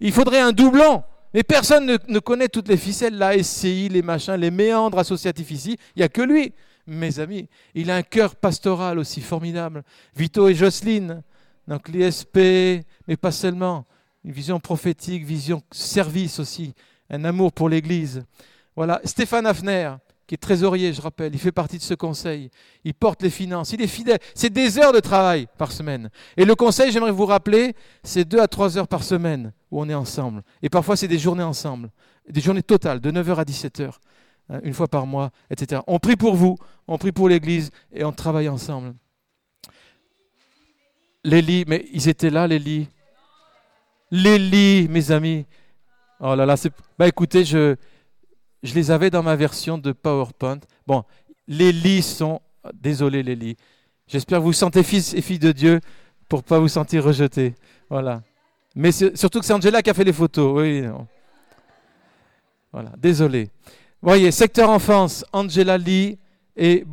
[0.00, 1.02] Il faudrait un doublon.
[1.34, 5.76] Mais personne ne, connaît toutes les ficelles, la SCI, les machins, les méandres associatifs ici.
[5.96, 6.54] Il n'y a que lui,
[6.86, 7.48] mes amis.
[7.74, 9.82] Il a un cœur pastoral aussi formidable.
[10.14, 11.24] Vito et Jocelyne,
[11.66, 12.36] donc l'ISP,
[13.08, 13.84] mais pas seulement.
[14.24, 16.72] Une vision prophétique, vision service aussi,
[17.10, 18.24] un amour pour l'Église.
[18.76, 19.92] Voilà, Stéphane Hafner,
[20.26, 22.50] qui est trésorier, je rappelle, il fait partie de ce conseil.
[22.84, 24.18] Il porte les finances, il est fidèle.
[24.34, 26.10] C'est des heures de travail par semaine.
[26.36, 29.88] Et le conseil, j'aimerais vous rappeler, c'est deux à trois heures par semaine où on
[29.88, 30.42] est ensemble.
[30.62, 31.90] Et parfois, c'est des journées ensemble,
[32.28, 33.90] des journées totales, de 9h à 17h,
[34.48, 35.82] hein, une fois par mois, etc.
[35.86, 36.56] On prie pour vous,
[36.88, 38.94] on prie pour l'Église et on travaille ensemble.
[41.22, 42.88] Les mais ils étaient là, les lits.
[44.10, 45.46] Mes amis.
[46.20, 46.72] Oh là là, c'est...
[46.98, 47.76] Bah écoutez, je,
[48.64, 50.58] je les avais dans ma version de PowerPoint.
[50.86, 51.04] Bon,
[51.46, 52.40] les lits sont...
[52.72, 53.56] Désolé les lits.
[54.06, 55.80] J'espère que vous vous sentez fils et filles de Dieu
[56.30, 57.54] pour pas vous sentir rejetés.
[57.90, 58.22] Voilà.
[58.74, 60.62] Mais surtout que c'est Angela qui a fait les photos.
[60.62, 60.82] Oui,
[62.72, 63.50] Voilà, désolé.
[64.00, 66.18] Voyez, secteur enfance, Angela Lee
[66.56, 66.86] et,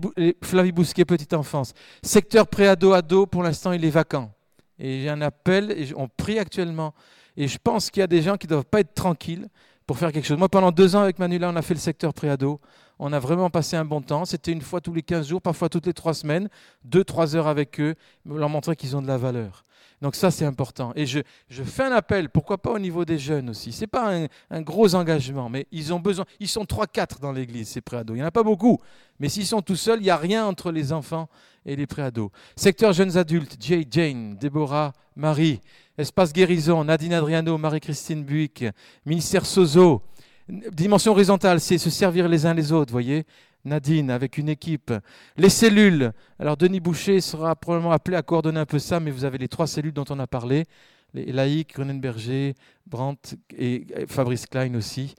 [0.44, 1.74] Flavie Bousquet, petite enfance.
[2.04, 4.34] Secteur pré-ado-ado, pour l'instant, il est vacant.
[4.78, 6.94] Et j'ai un appel, et on prie actuellement.
[7.38, 9.48] Et je pense qu'il y a des gens qui ne doivent pas être tranquilles
[9.92, 10.38] pour faire quelque chose.
[10.38, 12.62] Moi, pendant deux ans avec Manula, on a fait le secteur préado.
[12.98, 14.24] On a vraiment passé un bon temps.
[14.24, 16.48] C'était une fois tous les 15 jours, parfois toutes les trois semaines,
[16.86, 19.66] deux, trois heures avec eux, leur montrer qu'ils ont de la valeur.
[20.02, 20.94] Donc ça, c'est important.
[20.96, 23.72] Et je, fais un appel, pourquoi pas au niveau des jeunes aussi.
[23.72, 24.12] Ce n'est pas
[24.50, 26.26] un, gros engagement, mais ils ont besoin.
[26.40, 28.16] Ils sont trois, quatre dans l'église, ces préados.
[28.16, 28.80] Il n'y en a pas beaucoup.
[29.20, 31.30] Mais s'ils sont tout seuls, il n'y a rien entre les enfants
[31.66, 32.32] et les préados.
[32.56, 35.62] Secteur jeunes adultes, Jay, Jane, Déborah, Marie.
[35.98, 38.66] Espace Guérison, Nadine Adriano, Marie-Christine Buick,
[39.06, 40.02] Ministère Sozo.
[40.50, 43.26] Dimension horizontale, c'est se servir les uns les autres, voyez
[43.66, 44.94] Nadine, avec une équipe.
[45.38, 46.12] Les cellules.
[46.40, 49.48] Alors, Denis Boucher sera probablement appelé à coordonner un peu ça, mais vous avez les
[49.48, 50.66] trois cellules dont on a parlé.
[51.14, 52.56] Les Laïc, Berger,
[52.86, 55.14] Brandt et Fabrice Klein aussi.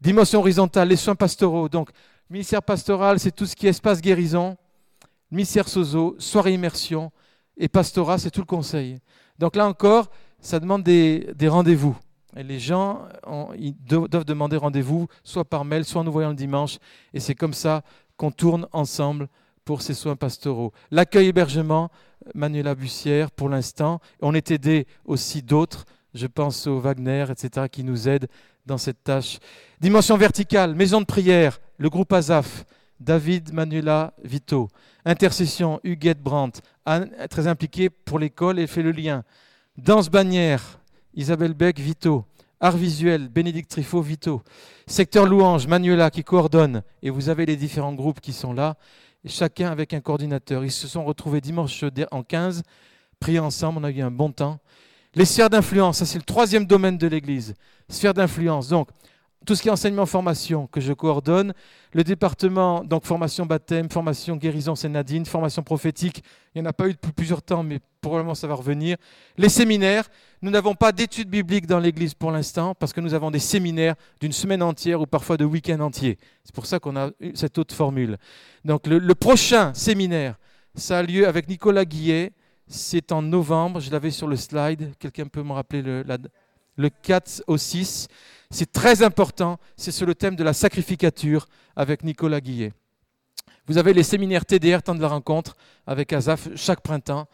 [0.00, 1.68] Dimension horizontale, les soins pastoraux.
[1.68, 1.90] Donc,
[2.28, 4.56] ministère pastoral, c'est tout ce qui est espace guérison.
[5.30, 7.12] Ministère Sozo, soirée immersion.
[7.56, 8.98] Et pastorat, c'est tout le conseil.
[9.38, 10.10] Donc là encore,
[10.40, 11.96] ça demande des, rendez-vous.
[12.36, 13.08] Les gens
[13.86, 16.78] doivent demander rendez-vous, soit par mail, soit en nous voyant le dimanche.
[17.12, 17.82] Et c'est comme ça
[18.16, 19.28] qu'on tourne ensemble
[19.64, 20.72] pour ces soins pastoraux.
[20.90, 21.90] L'accueil hébergement,
[22.34, 24.00] Manuela Bussière pour l'instant.
[24.20, 28.28] On est aidé aussi d'autres, je pense au Wagner, etc., qui nous aident
[28.66, 29.38] dans cette tâche.
[29.80, 32.64] Dimension verticale, maison de prière, le groupe Azaf,
[32.98, 34.68] David, Manuela, Vito.
[35.04, 36.60] Intercession, Huguette Brandt,
[37.30, 39.24] très impliquée pour l'école et fait le lien.
[39.78, 40.79] Danse bannière,
[41.14, 42.24] Isabelle Beck, Vito.
[42.62, 44.42] Art visuel, Bénédicte Trifot, Vito.
[44.86, 46.82] Secteur louange, Manuela qui coordonne.
[47.02, 48.76] Et vous avez les différents groupes qui sont là
[49.28, 50.64] chacun avec un coordinateur.
[50.64, 52.62] Ils se sont retrouvés dimanche en 15,
[53.18, 54.58] priés ensemble, on a eu un bon temps.
[55.14, 57.54] Les sphères d'influence, ça c'est le troisième domaine de l'Église.
[57.88, 58.88] Sphères d'influence, donc
[59.44, 61.52] tout ce qui est enseignement formation que je coordonne,
[61.92, 64.90] le département donc formation baptême, formation guérison c'est
[65.26, 66.22] formation prophétique,
[66.54, 68.96] il n'y en a pas eu depuis plusieurs temps mais probablement ça va revenir.
[69.36, 70.08] Les séminaires,
[70.42, 73.94] nous n'avons pas d'études bibliques dans l'Église pour l'instant parce que nous avons des séminaires
[74.20, 76.18] d'une semaine entière ou parfois de week-end entier.
[76.44, 78.16] C'est pour ça qu'on a cette autre formule.
[78.64, 80.38] Donc le, prochain séminaire,
[80.74, 82.32] ça a lieu avec Nicolas Guillet,
[82.66, 86.04] c'est en novembre, je l'avais sur le slide, quelqu'un peut me rappeler le,
[86.76, 88.08] le 4 au 6.
[88.50, 92.72] C'est très important, c'est sur le thème de la sacrificature avec Nicolas Guillet.
[93.66, 97.28] Vous avez les séminaires TDR, temps de la rencontre, avec Azaf, chaque printemps.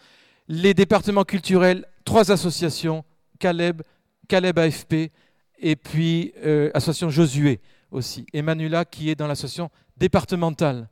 [0.49, 3.05] Les départements culturels, trois associations,
[3.39, 3.83] Caleb,
[4.29, 5.11] Caleb AFP,
[5.59, 8.27] et puis euh, association Josué aussi.
[8.33, 10.89] Emmanuela qui est dans l'association départementale.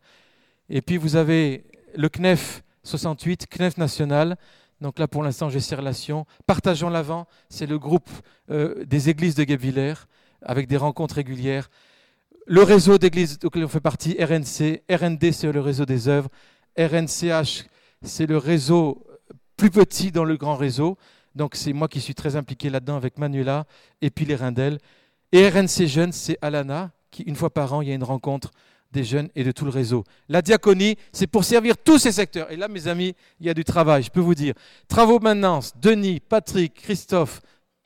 [0.69, 4.37] Et puis vous avez le CNEF 68, CNEF national,
[4.81, 6.27] donc là, pour l'instant, j'ai ces relations.
[6.47, 8.11] Partageons l'avant, c'est le groupe
[8.51, 9.95] euh, des églises de Guebwiller,
[10.43, 11.71] avec des rencontres régulières.
[12.47, 14.83] Le réseau d'églises auquel on fait partie, RNC.
[14.91, 16.29] RND, c'est le réseau des œuvres.
[16.77, 17.65] RNCH,
[18.03, 19.07] c'est le réseau
[19.65, 20.99] plus petit dans le grand réseau.
[21.35, 23.65] Donc c'est moi qui suis très impliqué là-dedans avec Manuela
[24.03, 24.79] et puis les Rindel.
[25.33, 28.51] Et RNC Jeunes, c'est Alana, qui une fois par an, il y a une rencontre
[28.93, 30.05] des jeunes et de tout le réseau.
[30.29, 32.53] La diaconie, c'est pour servir tous ces secteurs.
[32.53, 34.53] Et là, mes amis, il y a du travail, je peux vous dire.
[34.87, 37.41] Travaux maintenance, Denis, Patrick, Christophe,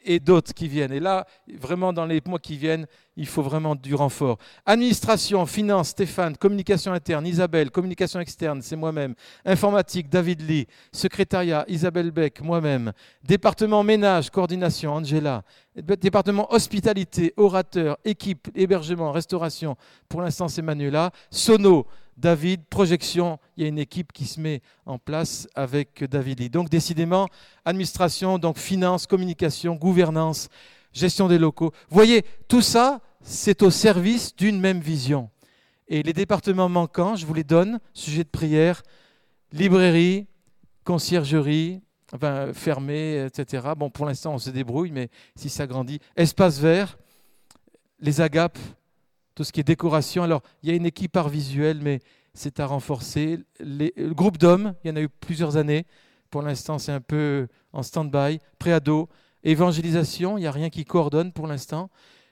[0.08, 0.92] et d'autres qui viennent.
[0.92, 1.26] Et là,
[1.60, 4.38] vraiment, dans les mois qui viennent, il faut vraiment du renfort.
[4.64, 9.14] Administration, finance, Stéphane, communication interne, Isabelle, communication externe, c'est moi-même.
[9.44, 12.92] Informatique, David Lee, secrétariat, Isabelle Beck, moi-même.
[13.22, 15.42] Département ménage, coordination, Angela.
[15.76, 19.76] Département hospitalité, orateur, équipe, hébergement, restauration,
[20.08, 21.10] pour l'instant c'est Manuela.
[21.30, 21.86] Sono,
[22.18, 26.68] David, projection, il y a une équipe qui se met en place avec David Donc
[26.68, 27.28] décidément,
[27.64, 30.48] administration, donc finance, communication, gouvernance,
[30.92, 31.72] gestion des locaux.
[31.88, 35.30] Voyez, tout ça, c'est au service d'une même vision.
[35.86, 38.82] Et les départements manquants, je vous les donne, sujet de prière,
[39.52, 40.26] librairie,
[40.82, 41.80] conciergerie,
[42.12, 43.68] enfin fermé, etc.
[43.76, 46.98] Bon, pour l'instant, on se débrouille, mais si ça grandit, espace vert,
[48.00, 48.58] les agapes,
[49.38, 50.24] tout ce qui est décoration.
[50.24, 52.00] Alors, il y a une équipe art visuel, mais
[52.34, 53.38] c'est à renforcer.
[53.60, 55.86] Le groupe d'hommes, il y en a eu plusieurs années.
[56.28, 58.40] Pour l'instant, c'est un peu en stand-by.
[58.58, 59.08] Préado,
[59.44, 61.88] évangélisation, il n'y a rien qui coordonne pour l'instant.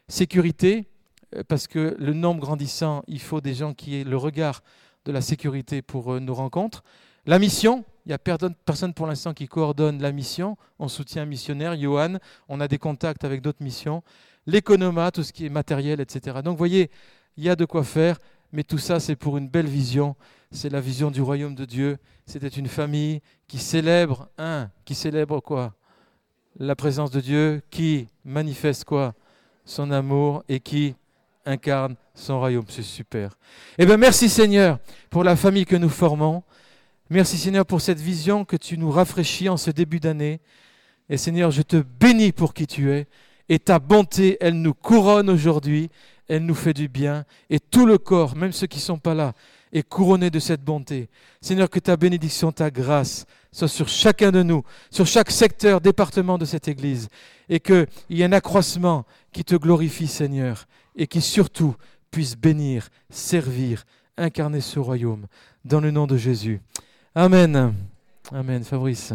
[0.09, 0.89] Sécurité,
[1.37, 4.65] euh, parce que le nombre grandissant, il faut des gens qui aient le regard
[5.05, 6.83] de la sécurité pour euh, nos rencontres.
[7.25, 10.57] La mission, il n'y a personne pour l'instant qui coordonne la mission.
[10.81, 12.17] On soutient un missionnaire, Johan.
[12.49, 14.03] On a des contacts avec d'autres missions
[14.47, 16.39] l'économat, tout ce qui est matériel, etc.
[16.45, 16.91] Donc vous voyez,
[17.37, 18.19] il y a de quoi faire,
[18.53, 20.17] mais tout ça c'est pour une belle vision.
[20.51, 21.99] C'est la vision du royaume de Dieu.
[22.25, 25.75] C'était une famille qui célèbre, un, qui célèbre quoi?
[26.59, 29.15] La présence de Dieu, qui manifeste quoi?
[29.65, 30.95] Son amour et qui
[31.45, 32.65] incarne son royaume.
[32.69, 33.37] C'est super.
[33.79, 34.79] Eh bien, merci Seigneur
[35.11, 36.43] pour la famille que nous formons.
[37.11, 40.41] Merci Seigneur pour cette vision que tu nous rafraîchis en ce début d'année.
[41.09, 43.07] Et Seigneur, je te bénis pour qui tu es.
[43.49, 45.91] Et ta bonté, elle nous couronne aujourd'hui,
[46.29, 47.25] elle nous fait du bien.
[47.51, 49.33] Et tout le corps, même ceux qui ne sont pas là,
[49.73, 51.09] est couronné de cette bonté.
[51.41, 56.37] Seigneur, que ta bénédiction, ta grâce soit sur chacun de nous, sur chaque secteur, département
[56.37, 57.09] de cette Église.
[57.49, 61.75] Et qu'il y ait un accroissement qui te glorifie, Seigneur, et qui surtout
[62.11, 63.85] puisse bénir, servir,
[64.17, 65.27] incarner ce royaume.
[65.65, 66.61] Dans le nom de Jésus.
[67.15, 67.75] Amen.
[68.33, 68.63] Amen.
[68.63, 69.15] Fabrice.